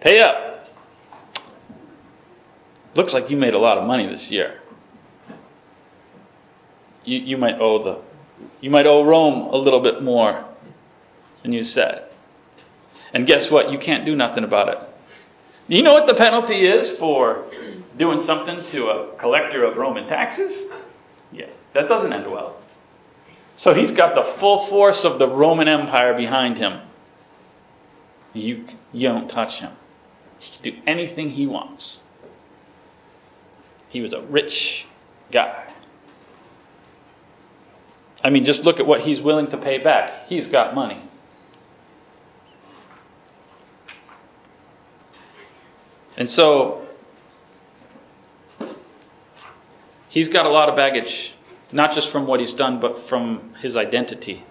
pay 0.00 0.20
up? 0.20 0.68
Looks 2.94 3.12
like 3.14 3.30
you 3.30 3.36
made 3.36 3.54
a 3.54 3.58
lot 3.58 3.78
of 3.78 3.86
money 3.86 4.06
this 4.06 4.30
year 4.30 4.62
you, 7.04 7.18
you 7.18 7.36
might 7.36 7.60
owe 7.60 7.82
the 7.82 7.98
you 8.60 8.70
might 8.70 8.86
owe 8.86 9.04
Rome 9.04 9.48
a 9.52 9.56
little 9.56 9.80
bit 9.80 10.02
more 10.02 10.44
than 11.42 11.52
you 11.52 11.64
said. 11.64 12.08
And 13.12 13.26
guess 13.26 13.50
what? 13.50 13.70
You 13.70 13.78
can't 13.78 14.04
do 14.04 14.16
nothing 14.16 14.42
about 14.44 14.68
it. 14.68 14.78
You 15.68 15.82
know 15.82 15.92
what 15.92 16.06
the 16.06 16.14
penalty 16.14 16.66
is 16.66 16.96
for 16.98 17.44
doing 17.98 18.22
something 18.24 18.64
to 18.70 18.86
a 18.88 19.16
collector 19.18 19.64
of 19.64 19.76
Roman 19.76 20.08
taxes? 20.08 20.52
Yeah, 21.30 21.46
that 21.74 21.88
doesn't 21.88 22.12
end 22.12 22.30
well. 22.30 22.56
So 23.56 23.74
he's 23.74 23.92
got 23.92 24.14
the 24.14 24.38
full 24.38 24.66
force 24.66 25.04
of 25.04 25.18
the 25.18 25.28
Roman 25.28 25.68
Empire 25.68 26.14
behind 26.14 26.58
him. 26.58 26.80
You, 28.32 28.64
you 28.92 29.08
don't 29.08 29.28
touch 29.28 29.60
him. 29.60 29.72
He 30.38 30.56
can 30.56 30.62
do 30.62 30.82
anything 30.86 31.30
he 31.30 31.46
wants. 31.46 32.00
He 33.90 34.00
was 34.00 34.12
a 34.12 34.22
rich 34.22 34.86
guy. 35.30 35.72
I 38.24 38.30
mean, 38.30 38.44
just 38.44 38.62
look 38.62 38.80
at 38.80 38.86
what 38.86 39.02
he's 39.02 39.20
willing 39.20 39.50
to 39.50 39.58
pay 39.58 39.78
back. 39.78 40.28
He's 40.28 40.46
got 40.46 40.74
money. 40.74 41.02
And 46.16 46.30
so, 46.30 46.81
he's 50.12 50.28
got 50.28 50.46
a 50.46 50.50
lot 50.50 50.68
of 50.68 50.76
baggage, 50.76 51.32
not 51.72 51.94
just 51.94 52.10
from 52.12 52.26
what 52.26 52.38
he's 52.38 52.52
done, 52.52 52.80
but 52.80 53.08
from 53.08 53.54
his 53.60 53.74
identity. 53.76 54.44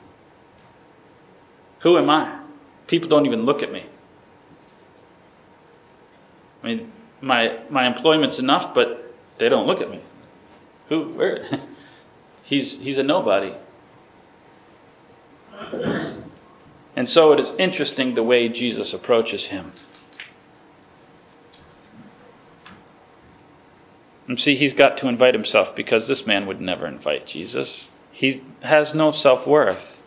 Who 1.82 1.98
am 1.98 2.10
I? 2.10 2.42
People 2.88 3.08
don't 3.08 3.26
even 3.26 3.44
look 3.44 3.64
at 3.64 3.72
me. 3.72 3.86
I 6.64 6.68
mean, 6.68 6.92
my, 7.22 7.60
my 7.70 7.88
employment's 7.88 8.40
enough, 8.40 8.76
but 8.76 9.16
they 9.40 9.50
don't 9.50 9.68
look 9.68 9.82
at 9.82 9.90
me. 9.90 10.02
Who? 10.90 11.14
Where? 11.14 11.62
He's, 12.44 12.80
he's 12.80 12.98
a 12.98 13.04
nobody. 13.04 13.54
And 16.96 17.08
so 17.08 17.32
it 17.32 17.40
is 17.40 17.54
interesting 17.60 18.16
the 18.16 18.24
way 18.24 18.50
Jesus 18.50 18.94
approaches 18.94 19.46
him. 19.46 19.74
And 24.28 24.40
see, 24.40 24.56
he's 24.56 24.74
got 24.74 24.98
to 24.98 25.08
invite 25.08 25.34
himself 25.34 25.76
because 25.76 26.08
this 26.08 26.26
man 26.26 26.46
would 26.46 26.62
never 26.62 26.88
invite 26.88 27.28
Jesus. 27.28 27.90
He 28.12 28.44
has 28.62 28.94
no 28.94 29.12
self 29.12 29.48
worth. 29.48 29.98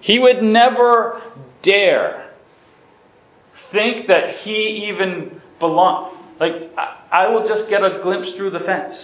He 0.00 0.18
would 0.18 0.42
never 0.42 1.20
dare 1.62 2.32
think 3.70 4.06
that 4.08 4.36
he 4.38 4.88
even 4.88 5.40
belongs. 5.58 6.16
Like, 6.38 6.72
I, 6.76 7.28
will 7.28 7.46
just 7.46 7.68
get 7.68 7.84
a 7.84 8.00
glimpse 8.02 8.32
through 8.32 8.50
the 8.50 8.60
fence 8.60 8.94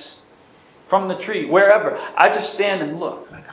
from 0.88 1.08
the 1.08 1.16
tree, 1.16 1.44
wherever. 1.44 1.96
I 2.16 2.32
just 2.32 2.54
stand 2.54 2.80
and 2.80 2.98
look. 2.98 3.30
Like, 3.30 3.44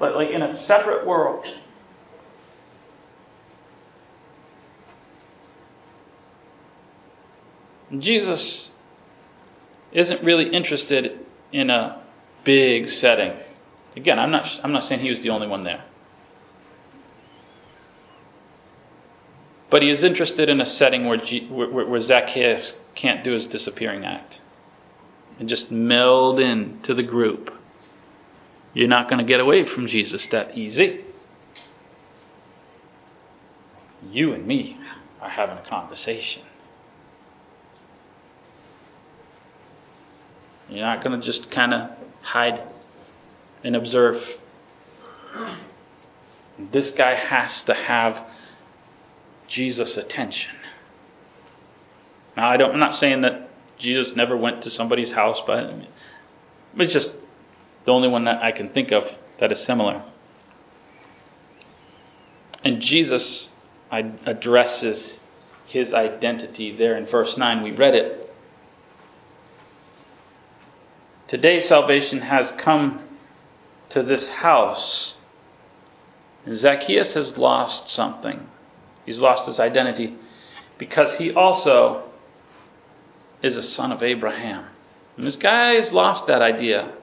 oh, 0.00 0.06
like 0.06 0.30
in 0.30 0.42
a 0.42 0.56
separate 0.56 1.06
world. 1.06 1.46
Jesus 7.96 8.70
isn't 9.92 10.22
really 10.22 10.50
interested 10.50 11.18
in 11.52 11.70
a 11.70 12.02
big 12.44 12.88
setting. 12.88 13.32
Again, 13.96 14.18
I'm 14.18 14.30
not, 14.30 14.60
I'm 14.62 14.72
not 14.72 14.82
saying 14.82 15.00
he 15.00 15.10
was 15.10 15.20
the 15.20 15.30
only 15.30 15.46
one 15.46 15.64
there. 15.64 15.84
But 19.70 19.82
he 19.82 19.90
is 19.90 20.02
interested 20.02 20.48
in 20.48 20.60
a 20.60 20.66
setting 20.66 21.06
where, 21.06 21.18
G, 21.18 21.46
where, 21.48 21.68
where 21.68 22.00
Zacchaeus 22.00 22.80
can't 22.94 23.22
do 23.22 23.32
his 23.32 23.46
disappearing 23.46 24.04
act 24.04 24.40
and 25.38 25.48
just 25.48 25.70
meld 25.70 26.40
in 26.40 26.80
to 26.82 26.94
the 26.94 27.02
group. 27.02 27.52
You're 28.72 28.88
not 28.88 29.08
going 29.08 29.18
to 29.18 29.24
get 29.24 29.40
away 29.40 29.64
from 29.64 29.86
Jesus 29.86 30.26
that 30.28 30.56
easy. 30.56 31.04
You 34.10 34.32
and 34.32 34.46
me 34.46 34.78
are 35.20 35.28
having 35.28 35.58
a 35.58 35.68
conversation. 35.68 36.42
You're 40.68 40.84
not 40.84 41.02
going 41.02 41.18
to 41.18 41.24
just 41.24 41.50
kind 41.50 41.72
of 41.72 41.90
hide 42.22 42.62
and 43.64 43.74
observe. 43.74 44.22
This 46.58 46.90
guy 46.90 47.14
has 47.14 47.62
to 47.62 47.74
have 47.74 48.26
Jesus' 49.46 49.96
attention. 49.96 50.56
Now, 52.36 52.50
I 52.50 52.56
don't, 52.56 52.72
I'm 52.72 52.80
not 52.80 52.96
saying 52.96 53.22
that 53.22 53.48
Jesus 53.78 54.14
never 54.14 54.36
went 54.36 54.62
to 54.62 54.70
somebody's 54.70 55.12
house, 55.12 55.40
but 55.46 55.74
it's 56.76 56.92
just 56.92 57.10
the 57.84 57.92
only 57.92 58.08
one 58.08 58.24
that 58.24 58.42
I 58.42 58.52
can 58.52 58.70
think 58.70 58.92
of 58.92 59.16
that 59.40 59.50
is 59.50 59.60
similar. 59.60 60.04
And 62.64 62.80
Jesus 62.80 63.50
addresses 63.90 65.20
his 65.66 65.94
identity 65.94 66.76
there 66.76 66.96
in 66.96 67.06
verse 67.06 67.36
9. 67.36 67.62
We 67.62 67.72
read 67.72 67.94
it. 67.94 68.17
Today, 71.28 71.60
salvation 71.60 72.22
has 72.22 72.50
come 72.52 73.02
to 73.90 74.02
this 74.02 74.28
house. 74.28 75.14
Zacchaeus 76.50 77.12
has 77.14 77.36
lost 77.36 77.88
something. 77.88 78.48
He's 79.04 79.20
lost 79.20 79.46
his 79.46 79.60
identity 79.60 80.16
because 80.78 81.14
he 81.16 81.30
also 81.32 82.10
is 83.42 83.56
a 83.56 83.62
son 83.62 83.92
of 83.92 84.02
Abraham. 84.02 84.64
And 85.18 85.26
this 85.26 85.36
guy's 85.36 85.92
lost 85.92 86.26
that 86.28 86.40
idea. 86.40 86.94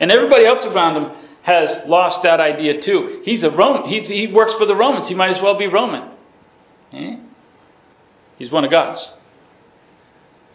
And 0.00 0.10
everybody 0.10 0.46
else 0.46 0.64
around 0.64 0.96
him 0.96 1.26
has 1.42 1.86
lost 1.86 2.22
that 2.22 2.40
idea 2.40 2.80
too. 2.80 3.20
He's 3.24 3.44
a 3.44 3.50
Roman. 3.50 3.88
He's, 3.88 4.08
he 4.08 4.26
works 4.26 4.54
for 4.54 4.64
the 4.64 4.74
Romans. 4.74 5.08
He 5.08 5.14
might 5.14 5.30
as 5.30 5.42
well 5.42 5.58
be 5.58 5.66
Roman. 5.66 6.10
Eh? 6.92 7.16
He's 8.38 8.50
one 8.50 8.64
of 8.64 8.70
God's. 8.70 9.12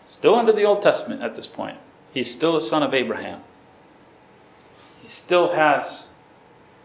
Still 0.08 0.36
under 0.36 0.54
the 0.54 0.64
Old 0.64 0.82
Testament 0.82 1.22
at 1.22 1.36
this 1.36 1.48
point. 1.48 1.78
He's 2.12 2.32
still 2.32 2.58
a 2.58 2.62
son 2.62 2.84
of 2.84 2.94
Abraham. 2.94 3.42
He 5.02 5.08
still 5.08 5.54
has, 5.54 6.08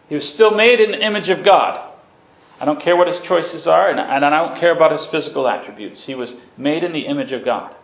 he 0.09 0.15
was 0.15 0.27
still 0.29 0.51
made 0.51 0.79
in 0.79 0.91
the 0.91 1.05
image 1.05 1.29
of 1.29 1.43
God. 1.43 1.93
I 2.59 2.65
don't 2.65 2.81
care 2.81 2.95
what 2.95 3.07
his 3.07 3.19
choices 3.19 3.67
are, 3.67 3.89
and, 3.89 3.99
and 3.99 4.25
I 4.25 4.29
don't 4.29 4.59
care 4.59 4.71
about 4.71 4.91
his 4.91 5.05
physical 5.07 5.47
attributes. 5.47 6.05
He 6.05 6.15
was 6.15 6.33
made 6.57 6.83
in 6.83 6.91
the 6.91 7.01
image 7.01 7.31
of 7.31 7.45
God. 7.45 7.75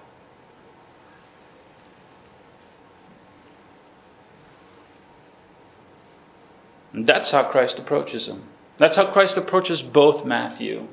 And 6.93 7.07
that's 7.07 7.31
how 7.31 7.43
Christ 7.49 7.77
approaches 7.79 8.27
him. 8.27 8.43
That's 8.77 8.95
how 8.95 9.11
Christ 9.11 9.35
approaches 9.37 9.81
both 9.81 10.25
Matthew. 10.25 10.87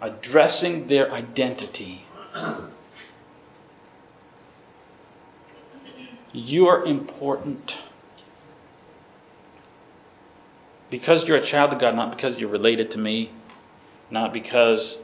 Addressing 0.00 0.86
their 0.88 1.12
identity. 1.12 2.04
You 6.32 6.66
are 6.66 6.84
important. 6.84 7.74
Because 10.90 11.24
you're 11.24 11.36
a 11.36 11.46
child 11.46 11.72
of 11.72 11.80
God, 11.80 11.94
not 11.94 12.14
because 12.16 12.38
you're 12.38 12.48
related 12.48 12.90
to 12.92 12.98
me, 12.98 13.32
not 14.10 14.32
because 14.32 14.98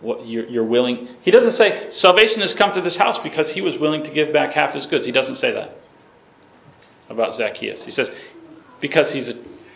what 0.00 0.26
you're, 0.26 0.46
you're 0.46 0.64
willing. 0.64 1.08
He 1.22 1.30
doesn't 1.30 1.52
say 1.52 1.90
salvation 1.90 2.40
has 2.40 2.54
come 2.54 2.72
to 2.74 2.80
this 2.80 2.96
house 2.96 3.18
because 3.22 3.50
he 3.50 3.60
was 3.60 3.76
willing 3.78 4.04
to 4.04 4.10
give 4.10 4.32
back 4.32 4.52
half 4.52 4.72
his 4.74 4.86
goods. 4.86 5.06
He 5.06 5.12
doesn't 5.12 5.36
say 5.36 5.52
that 5.52 5.76
about 7.08 7.34
Zacchaeus. 7.34 7.82
He 7.82 7.90
says 7.90 8.10
because 8.80 9.12
he's 9.12 9.28
a 9.28 9.34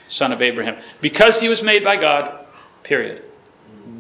son 0.09 0.33
of 0.33 0.41
Abraham, 0.41 0.83
because 1.01 1.41
he 1.41 1.49
was 1.49 1.63
made 1.63 1.85
by 1.85 1.97
God. 1.97 2.47
Period. 2.83 3.23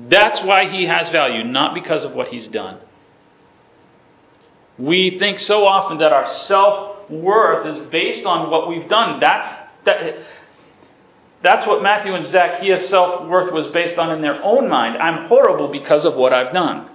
That's 0.08 0.40
why 0.42 0.68
he 0.70 0.86
has 0.86 1.08
value, 1.08 1.44
not 1.44 1.74
because 1.74 2.04
of 2.04 2.12
what 2.12 2.28
he's 2.28 2.46
done. 2.46 2.80
We 4.78 5.18
think 5.18 5.38
so 5.38 5.66
often 5.66 5.98
that 5.98 6.12
our 6.12 6.26
self 6.26 7.10
worth 7.10 7.66
is 7.76 7.86
based 7.90 8.26
on 8.26 8.50
what 8.50 8.68
we've 8.68 8.88
done. 8.88 9.20
That's 9.20 9.70
that. 9.84 10.18
That's 11.42 11.66
what 11.66 11.82
Matthew 11.82 12.14
and 12.14 12.24
Zacchaeus' 12.24 12.88
self 12.88 13.28
worth 13.28 13.52
was 13.52 13.66
based 13.66 13.98
on 13.98 14.10
in 14.10 14.22
their 14.22 14.42
own 14.42 14.68
mind. 14.68 14.96
I'm 14.96 15.28
horrible 15.28 15.68
because 15.68 16.06
of 16.06 16.14
what 16.14 16.32
I've 16.32 16.54
done. 16.54 16.88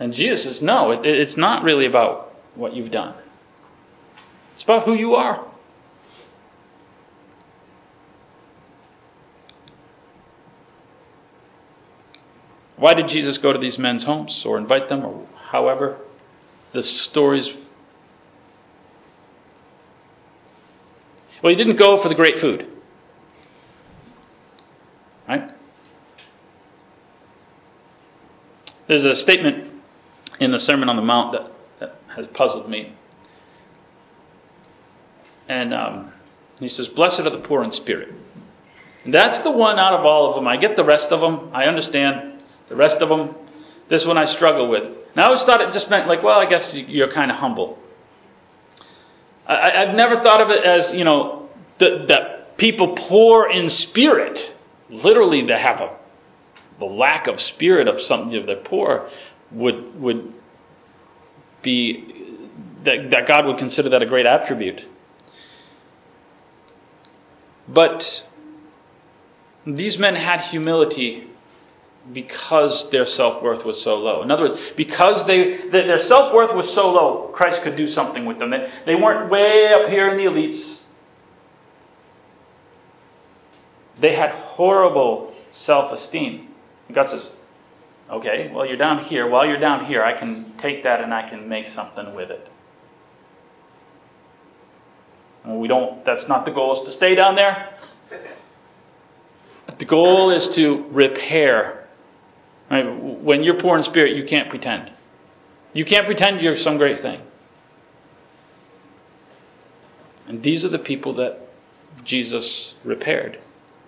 And 0.00 0.14
Jesus 0.14 0.44
says, 0.44 0.62
no, 0.62 0.92
it, 0.92 1.04
it's 1.04 1.36
not 1.36 1.64
really 1.64 1.84
about 1.84 2.30
what 2.54 2.72
you've 2.72 2.90
done, 2.90 3.14
it's 4.54 4.62
about 4.62 4.84
who 4.84 4.94
you 4.94 5.14
are. 5.16 5.47
Why 12.78 12.94
did 12.94 13.08
Jesus 13.08 13.38
go 13.38 13.52
to 13.52 13.58
these 13.58 13.78
men's 13.78 14.04
homes 14.04 14.42
or 14.46 14.56
invite 14.56 14.88
them 14.88 15.04
or 15.04 15.26
however 15.50 15.98
the 16.72 16.82
stories 16.82 17.50
Well, 21.42 21.50
he 21.50 21.56
didn't 21.56 21.76
go 21.76 22.02
for 22.02 22.08
the 22.08 22.14
great 22.14 22.38
food. 22.40 22.66
Right? 25.28 25.50
There's 28.88 29.04
a 29.04 29.14
statement 29.14 29.74
in 30.40 30.50
the 30.50 30.58
Sermon 30.58 30.88
on 30.88 30.96
the 30.96 31.02
Mount 31.02 31.32
that, 31.32 31.52
that 31.80 32.00
has 32.16 32.26
puzzled 32.28 32.68
me. 32.68 32.94
And 35.48 35.72
um, 35.72 36.12
he 36.58 36.68
says, 36.68 36.88
Blessed 36.88 37.20
are 37.20 37.30
the 37.30 37.38
poor 37.38 37.62
in 37.62 37.70
spirit. 37.70 38.14
And 39.04 39.14
that's 39.14 39.38
the 39.40 39.50
one 39.50 39.78
out 39.78 39.94
of 39.94 40.04
all 40.04 40.30
of 40.30 40.34
them. 40.34 40.48
I 40.48 40.56
get 40.56 40.76
the 40.76 40.84
rest 40.84 41.08
of 41.08 41.20
them. 41.20 41.50
I 41.52 41.64
understand 41.64 42.27
the 42.68 42.76
rest 42.76 42.96
of 42.96 43.08
them. 43.08 43.34
This 43.88 44.04
one 44.04 44.18
I 44.18 44.26
struggle 44.26 44.68
with. 44.68 44.82
And 44.82 45.16
I 45.16 45.24
always 45.24 45.42
thought 45.42 45.60
it 45.60 45.72
just 45.72 45.88
meant 45.88 46.06
like, 46.06 46.22
well, 46.22 46.38
I 46.38 46.46
guess 46.46 46.74
you're 46.74 47.12
kind 47.12 47.30
of 47.30 47.38
humble. 47.38 47.78
I, 49.46 49.86
have 49.86 49.94
never 49.94 50.22
thought 50.22 50.42
of 50.42 50.50
it 50.50 50.62
as, 50.62 50.92
you 50.92 51.04
know, 51.04 51.48
that, 51.78 52.58
people 52.58 52.96
poor 52.96 53.48
in 53.48 53.70
spirit, 53.70 54.52
literally 54.90 55.46
they 55.46 55.58
have 55.58 55.80
a 55.80 55.96
the 56.80 56.84
lack 56.84 57.26
of 57.26 57.40
spirit 57.40 57.88
of 57.88 58.00
something 58.00 58.32
if 58.32 58.46
they're 58.46 58.56
poor 58.56 59.08
would 59.50 60.00
would 60.00 60.32
be 61.62 62.36
that, 62.84 63.10
that 63.10 63.26
God 63.26 63.46
would 63.46 63.58
consider 63.58 63.88
that 63.90 64.02
a 64.02 64.06
great 64.06 64.26
attribute. 64.26 64.84
But 67.66 68.24
these 69.66 69.98
men 69.98 70.14
had 70.14 70.40
humility 70.42 71.28
because 72.12 72.90
their 72.90 73.06
self 73.06 73.42
worth 73.42 73.64
was 73.64 73.82
so 73.82 73.96
low. 73.96 74.22
In 74.22 74.30
other 74.30 74.42
words, 74.44 74.60
because 74.76 75.26
they, 75.26 75.68
their 75.68 75.98
self 75.98 76.32
worth 76.34 76.54
was 76.54 76.72
so 76.74 76.90
low, 76.90 77.30
Christ 77.34 77.62
could 77.62 77.76
do 77.76 77.90
something 77.92 78.24
with 78.24 78.38
them. 78.38 78.50
They, 78.50 78.70
they 78.86 78.94
weren't 78.94 79.30
way 79.30 79.72
up 79.72 79.90
here 79.90 80.08
in 80.08 80.16
the 80.16 80.24
elites. 80.24 80.80
They 84.00 84.14
had 84.14 84.30
horrible 84.30 85.34
self 85.50 85.92
esteem. 85.92 86.48
God 86.92 87.10
says, 87.10 87.30
okay, 88.10 88.50
well, 88.54 88.64
you're 88.64 88.76
down 88.78 89.04
here. 89.04 89.28
While 89.28 89.46
you're 89.46 89.60
down 89.60 89.86
here, 89.86 90.02
I 90.02 90.18
can 90.18 90.54
take 90.58 90.84
that 90.84 91.00
and 91.00 91.12
I 91.12 91.28
can 91.28 91.48
make 91.48 91.68
something 91.68 92.14
with 92.14 92.30
it. 92.30 92.48
We 95.44 95.68
don't, 95.68 96.04
that's 96.04 96.28
not 96.28 96.44
the 96.44 96.50
goal, 96.50 96.80
is 96.80 96.86
to 96.86 96.92
stay 96.92 97.14
down 97.14 97.34
there. 97.34 97.78
The 99.78 99.84
goal 99.84 100.30
is 100.30 100.48
to 100.50 100.86
repair 100.90 101.77
Right? 102.70 102.82
When 102.82 103.42
you're 103.42 103.60
poor 103.60 103.78
in 103.78 103.84
spirit, 103.84 104.16
you 104.16 104.24
can't 104.24 104.50
pretend. 104.50 104.92
You 105.72 105.84
can't 105.84 106.06
pretend 106.06 106.40
you're 106.40 106.56
some 106.56 106.76
great 106.76 107.00
thing. 107.00 107.20
And 110.26 110.42
these 110.42 110.64
are 110.64 110.68
the 110.68 110.78
people 110.78 111.14
that 111.14 111.38
Jesus 112.04 112.74
repaired. 112.84 113.38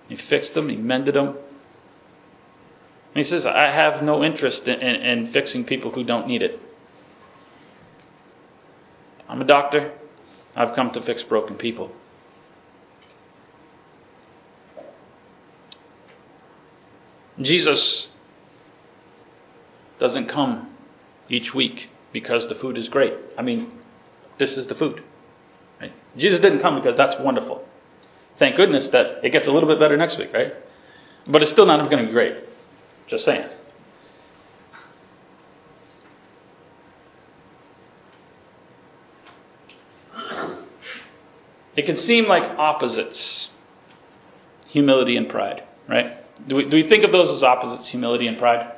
He 0.09 0.17
fixed 0.17 0.55
them, 0.55 0.69
he 0.69 0.77
mended 0.77 1.15
them. 1.15 1.29
And 1.29 3.25
he 3.25 3.25
says, 3.25 3.45
I 3.45 3.71
have 3.71 4.03
no 4.03 4.25
interest 4.25 4.67
in, 4.67 4.81
in, 4.81 5.03
in 5.03 5.33
fixing 5.33 5.65
people 5.65 5.91
who 5.91 6.05
don't 6.05 6.27
need 6.27 6.43
it. 6.43 6.59
I'm 9.29 9.41
a 9.41 9.45
doctor. 9.45 9.93
I've 10.57 10.75
come 10.75 10.91
to 10.93 11.03
fix 11.03 11.23
broken 11.23 11.57
people. 11.57 11.93
Jesus 17.41 18.09
doesn't 20.01 20.29
come 20.29 20.69
each 21.29 21.55
week 21.55 21.91
because 22.13 22.49
the 22.49 22.55
food 22.57 22.77
is 22.77 22.89
great. 22.89 23.15
I 23.39 23.43
mean, 23.43 23.71
this 24.39 24.57
is 24.57 24.67
the 24.67 24.75
food. 24.75 25.05
Right? 25.81 25.93
Jesus 26.17 26.41
didn't 26.41 26.61
come 26.61 26.77
because 26.77 26.97
that's 26.97 27.21
wonderful. 27.21 27.65
Thank 28.39 28.57
goodness 28.57 28.89
that 28.89 29.25
it 29.25 29.31
gets 29.31 29.47
a 29.47 29.53
little 29.53 29.69
bit 29.69 29.79
better 29.79 29.97
next 29.97 30.19
week, 30.19 30.33
right? 30.33 30.55
But 31.27 31.43
it's 31.43 31.53
still 31.53 31.67
not 31.67 31.89
going 31.91 32.03
to 32.03 32.07
be 32.07 32.13
great. 32.13 32.35
Just 33.07 33.25
saying. 33.25 33.49
It 41.77 41.87
can 41.87 41.97
seem 41.97 42.27
like 42.27 42.43
opposites 42.59 43.51
humility 44.69 45.17
and 45.17 45.29
pride, 45.29 45.65
right? 45.89 46.17
Do 46.49 46.57
we, 46.57 46.69
do 46.69 46.77
we 46.77 46.89
think 46.89 47.05
of 47.05 47.13
those 47.13 47.31
as 47.31 47.43
opposites, 47.43 47.89
humility 47.89 48.27
and 48.27 48.39
pride? 48.39 48.73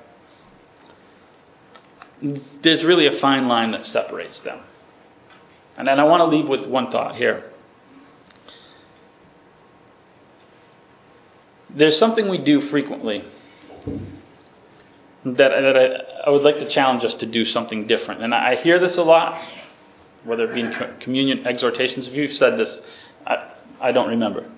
There's 2.62 2.84
really 2.84 3.06
a 3.06 3.18
fine 3.18 3.48
line 3.48 3.72
that 3.72 3.84
separates 3.84 4.38
them. 4.40 4.60
And 5.76 5.88
then 5.88 5.98
I 5.98 6.04
want 6.04 6.20
to 6.20 6.26
leave 6.26 6.48
with 6.48 6.66
one 6.66 6.90
thought 6.90 7.16
here. 7.16 7.50
There's 11.70 11.98
something 11.98 12.28
we 12.28 12.38
do 12.38 12.68
frequently 12.68 13.24
that, 15.24 15.36
that 15.36 15.76
I, 15.76 16.26
I 16.26 16.30
would 16.30 16.42
like 16.42 16.58
to 16.58 16.68
challenge 16.68 17.04
us 17.04 17.14
to 17.14 17.26
do 17.26 17.44
something 17.44 17.86
different. 17.86 18.22
And 18.22 18.34
I 18.34 18.56
hear 18.56 18.78
this 18.78 18.98
a 18.98 19.02
lot, 19.02 19.42
whether 20.24 20.44
it 20.44 20.54
be 20.54 20.60
in 20.60 20.98
communion 21.00 21.46
exhortations. 21.46 22.06
If 22.06 22.14
you've 22.14 22.32
said 22.32 22.58
this, 22.58 22.80
I, 23.26 23.54
I 23.80 23.92
don't 23.92 24.10
remember. 24.10 24.50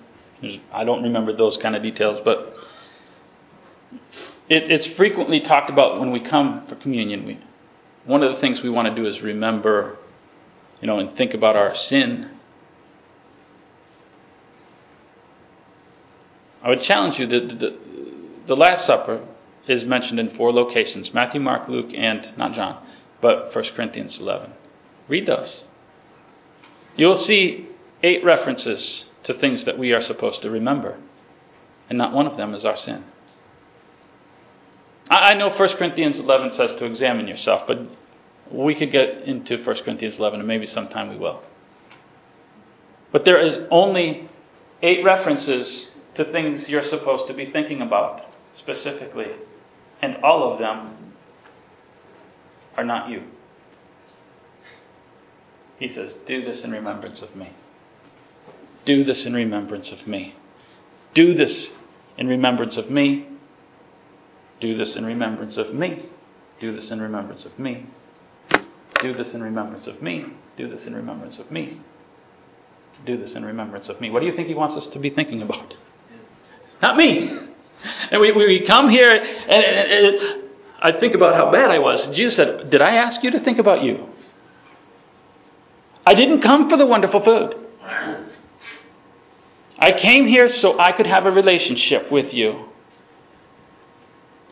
I 0.71 0.83
don't 0.83 1.03
remember 1.03 1.31
those 1.31 1.57
kind 1.57 1.75
of 1.75 1.81
details, 1.81 2.19
but 2.25 2.53
it, 4.49 4.69
it's 4.69 4.85
frequently 4.85 5.39
talked 5.39 5.69
about 5.69 5.99
when 5.99 6.11
we 6.11 6.19
come 6.19 6.67
for 6.67 6.75
communion. 6.75 7.25
We, 7.25 7.39
one 8.05 8.23
of 8.23 8.33
the 8.33 8.39
things 8.39 8.61
we 8.61 8.69
want 8.69 8.87
to 8.87 8.95
do 8.95 9.07
is 9.07 9.21
remember, 9.21 9.97
you 10.79 10.87
know, 10.87 10.99
and 10.99 11.15
think 11.17 11.33
about 11.33 11.55
our 11.55 11.75
sin. 11.75 12.31
I 16.63 16.69
would 16.69 16.81
challenge 16.81 17.19
you 17.19 17.27
that 17.27 17.59
the, 17.59 17.77
the 18.47 18.55
Last 18.55 18.85
Supper 18.85 19.25
is 19.67 19.83
mentioned 19.83 20.19
in 20.19 20.35
four 20.35 20.51
locations 20.51 21.13
Matthew, 21.13 21.41
Mark, 21.41 21.67
Luke, 21.67 21.91
and 21.95 22.35
not 22.37 22.53
John, 22.53 22.85
but 23.21 23.53
1 23.53 23.65
Corinthians 23.75 24.19
11. 24.19 24.53
Read 25.07 25.25
those. 25.25 25.63
You'll 26.95 27.15
see 27.15 27.69
eight 28.03 28.23
references 28.23 29.05
to 29.23 29.33
things 29.33 29.65
that 29.65 29.77
we 29.77 29.91
are 29.91 30.01
supposed 30.01 30.41
to 30.43 30.49
remember, 30.49 30.97
and 31.89 31.97
not 31.97 32.13
one 32.13 32.27
of 32.27 32.37
them 32.37 32.53
is 32.53 32.65
our 32.65 32.77
sin. 32.77 33.03
I 35.09 35.35
know 35.35 35.49
1 35.49 35.69
Corinthians 35.77 36.19
11 36.19 36.53
says 36.53 36.73
to 36.73 36.85
examine 36.85 37.27
yourself, 37.27 37.63
but 37.67 37.79
we 38.51 38.75
could 38.75 38.91
get 38.91 39.23
into 39.23 39.63
1 39.63 39.75
Corinthians 39.83 40.17
11, 40.17 40.39
and 40.39 40.47
maybe 40.47 40.65
sometime 40.65 41.09
we 41.09 41.17
will. 41.17 41.43
But 43.11 43.25
there 43.25 43.39
is 43.39 43.59
only 43.71 44.29
eight 44.81 45.03
references 45.03 45.91
to 46.15 46.25
things 46.25 46.67
you're 46.67 46.83
supposed 46.83 47.27
to 47.27 47.33
be 47.33 47.45
thinking 47.51 47.81
about 47.81 48.25
specifically, 48.57 49.31
and 50.01 50.17
all 50.23 50.51
of 50.51 50.59
them 50.59 51.13
are 52.77 52.83
not 52.83 53.09
you. 53.09 53.23
He 55.77 55.87
says, 55.87 56.15
Do 56.25 56.43
this 56.43 56.63
in 56.63 56.71
remembrance 56.71 57.21
of 57.21 57.35
me. 57.35 57.51
Do 58.85 59.03
this 59.03 59.25
in 59.25 59.33
remembrance 59.33 59.91
of 59.91 60.07
me. 60.07 60.35
Do 61.13 61.33
this 61.33 61.67
in 62.17 62.27
remembrance 62.27 62.77
of 62.77 62.89
me. 62.89 63.27
Do 64.59 64.77
this 64.77 64.95
in 64.95 65.05
remembrance 65.05 65.57
of 65.57 65.73
me. 65.73 66.09
Do 66.59 66.75
this 66.75 66.91
in 66.91 67.01
remembrance 67.01 67.45
of 67.45 67.57
me. 67.59 67.87
Do 69.01 69.13
this 69.13 69.33
in 69.33 69.43
remembrance 69.43 69.87
of 69.87 70.01
me. 70.01 70.25
Do 70.57 70.69
this 70.69 70.85
in 70.85 70.95
remembrance 70.95 71.37
of 71.37 71.51
me. 71.51 71.81
Do 73.05 73.17
this 73.17 73.33
in 73.33 73.43
remembrance 73.43 73.89
of 73.89 73.99
me. 73.99 74.09
What 74.09 74.21
do 74.21 74.25
you 74.25 74.35
think 74.35 74.47
he 74.47 74.55
wants 74.55 74.75
us 74.75 74.87
to 74.93 74.99
be 74.99 75.09
thinking 75.09 75.41
about? 75.41 75.75
Not 76.81 76.95
me. 76.95 77.37
And 78.09 78.21
we, 78.21 78.31
we 78.31 78.61
come 78.65 78.89
here, 78.89 79.11
and, 79.11 79.23
and, 79.25 80.15
and 80.15 80.43
I 80.79 80.93
think 80.93 81.13
about 81.13 81.35
how 81.35 81.51
bad 81.51 81.71
I 81.71 81.79
was. 81.79 82.07
Jesus 82.07 82.35
said, 82.35 82.69
Did 82.69 82.81
I 82.81 82.95
ask 82.95 83.21
you 83.23 83.31
to 83.31 83.39
think 83.39 83.59
about 83.59 83.83
you? 83.83 84.09
I 86.05 86.13
didn't 86.13 86.41
come 86.41 86.69
for 86.69 86.77
the 86.77 86.85
wonderful 86.85 87.21
food. 87.21 87.55
I 89.77 89.91
came 89.91 90.25
here 90.27 90.47
so 90.47 90.79
I 90.79 90.93
could 90.93 91.07
have 91.07 91.25
a 91.25 91.31
relationship 91.31 92.11
with 92.11 92.33
you. 92.33 92.69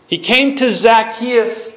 He 0.08 0.18
came 0.20 0.56
to 0.58 0.72
Zacchaeus' 0.74 1.74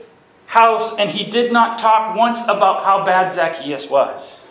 house 0.47 0.95
and 0.99 1.11
he 1.11 1.31
did 1.31 1.53
not 1.53 1.79
talk 1.81 2.17
once 2.17 2.41
about 2.45 2.85
how 2.85 3.05
bad 3.05 3.35
Zacchaeus 3.35 3.89
was. 3.89 4.43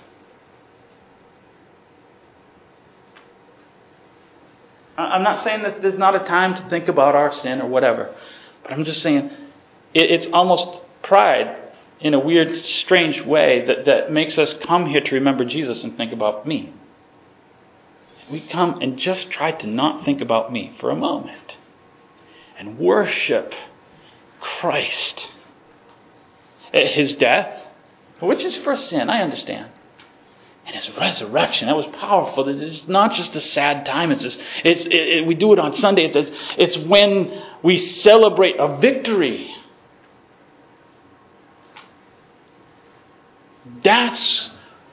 I'm 4.97 5.23
not 5.23 5.43
saying 5.43 5.63
that 5.63 5.81
there's 5.81 5.97
not 5.97 6.15
a 6.15 6.19
time 6.19 6.55
to 6.55 6.69
think 6.69 6.87
about 6.87 7.15
our 7.15 7.31
sin 7.33 7.61
or 7.61 7.67
whatever, 7.67 8.15
but 8.63 8.71
I'm 8.71 8.85
just 8.85 9.01
saying 9.01 9.29
it's 9.93 10.27
almost 10.27 10.81
pride 11.01 11.61
in 11.99 12.13
a 12.13 12.19
weird, 12.19 12.55
strange 12.55 13.21
way 13.21 13.65
that, 13.65 13.85
that 13.85 14.11
makes 14.11 14.37
us 14.37 14.53
come 14.53 14.85
here 14.85 15.01
to 15.01 15.15
remember 15.15 15.43
Jesus 15.43 15.83
and 15.83 15.97
think 15.97 16.13
about 16.13 16.47
me. 16.47 16.73
We 18.31 18.41
come 18.41 18.79
and 18.81 18.97
just 18.97 19.29
try 19.29 19.51
to 19.51 19.67
not 19.67 20.05
think 20.05 20.21
about 20.21 20.51
me 20.51 20.73
for 20.79 20.89
a 20.89 20.95
moment 20.95 21.57
and 22.57 22.77
worship 22.77 23.53
Christ. 24.39 25.27
at 26.73 26.87
His 26.87 27.13
death, 27.15 27.65
which 28.19 28.43
is 28.43 28.57
for 28.57 28.75
sin, 28.75 29.09
I 29.09 29.21
understand. 29.21 29.71
And 30.65 30.75
his 30.75 30.97
resurrection, 30.97 31.67
that 31.67 31.75
was 31.75 31.85
powerful. 31.87 32.49
It's 32.49 32.87
not 32.87 33.13
just 33.13 33.35
a 33.35 33.41
sad 33.41 33.85
time. 33.85 34.11
It's, 34.11 34.23
just, 34.23 34.41
it's 34.63 34.85
it, 34.87 34.93
it, 34.93 35.27
we 35.27 35.35
do 35.35 35.53
it 35.53 35.59
on 35.59 35.75
Sunday. 35.75 36.05
It's, 36.05 36.31
it's 36.57 36.77
when 36.77 37.43
we 37.61 37.77
celebrate 37.77 38.55
a 38.57 38.77
victory. 38.77 39.53
That's 43.83 44.49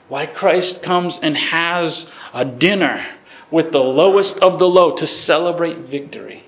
why 0.09 0.27
Christ 0.27 0.83
comes 0.83 1.17
and 1.23 1.35
has 1.35 2.05
a 2.33 2.45
dinner 2.45 3.03
with 3.49 3.71
the 3.71 3.79
lowest 3.79 4.37
of 4.37 4.59
the 4.59 4.67
low 4.67 4.95
to 4.97 5.07
celebrate 5.07 5.89
victory. 5.89 6.43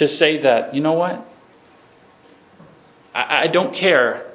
To 0.00 0.08
say 0.08 0.38
that, 0.38 0.74
you 0.74 0.80
know 0.80 0.94
what? 0.94 1.28
I, 3.14 3.42
I 3.42 3.46
don't 3.48 3.74
care 3.74 4.32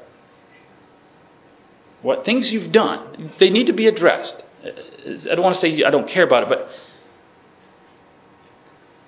what 2.03 2.23
things 2.23 2.51
you've 2.51 2.71
done, 2.71 3.31
they 3.39 3.49
need 3.49 3.65
to 3.65 3.73
be 3.73 3.87
addressed. 3.87 4.43
I 4.63 5.33
don't 5.33 5.41
want 5.41 5.55
to 5.55 5.61
say 5.61 5.83
I 5.83 5.89
don't 5.89 6.07
care 6.07 6.23
about 6.23 6.43
it, 6.43 6.49
but 6.49 6.69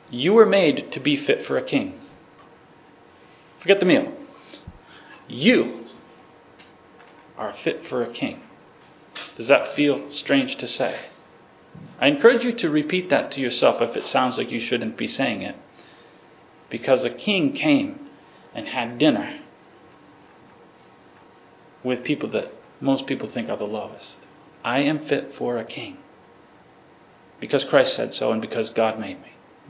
you 0.10 0.34
were 0.34 0.48
made 0.48 0.92
to 0.94 1.00
be 1.00 1.16
fit 1.16 1.46
for 1.46 1.60
a 1.60 1.62
king. 1.62 2.00
Forget 3.60 3.80
the 3.80 3.86
meal. 3.86 4.12
You 5.28 5.86
are 7.38 7.54
fit 7.54 7.86
for 7.86 8.02
a 8.02 8.12
king. 8.12 8.42
Does 9.36 9.48
that 9.50 9.76
feel 9.76 10.10
strange 10.10 10.56
to 10.56 10.68
say? 10.68 11.02
I 12.02 12.08
encourage 12.08 12.44
you 12.44 12.54
to 12.54 12.72
repeat 12.72 13.12
that 13.12 13.30
to 13.34 13.42
yourself 13.42 13.80
if 13.80 13.96
it 13.96 14.08
sounds 14.08 14.40
like 14.40 14.50
you 14.50 14.60
shouldn't 14.60 14.98
be 14.98 15.08
saying 15.08 15.44
it. 15.44 15.56
Because 16.70 17.06
a 17.06 17.10
king 17.10 17.54
came 17.54 18.10
and 18.54 18.68
had 18.68 18.98
dinner 18.98 19.40
with 21.84 22.04
people 22.04 22.30
that 22.30 22.52
most 22.82 23.08
people 23.08 23.30
think 23.30 23.50
are 23.50 23.58
the 23.58 23.66
lowest. 23.66 24.28
I 24.64 24.80
am 24.80 25.06
fit 25.08 25.34
for 25.34 25.58
a 25.58 25.64
king. 25.64 25.98
Because 27.40 27.64
Christ 27.64 27.96
said 27.96 28.14
so 28.14 28.32
and 28.32 28.42
because 28.42 28.70
God 28.70 29.00
made 29.00 29.22
me. 29.22 29.32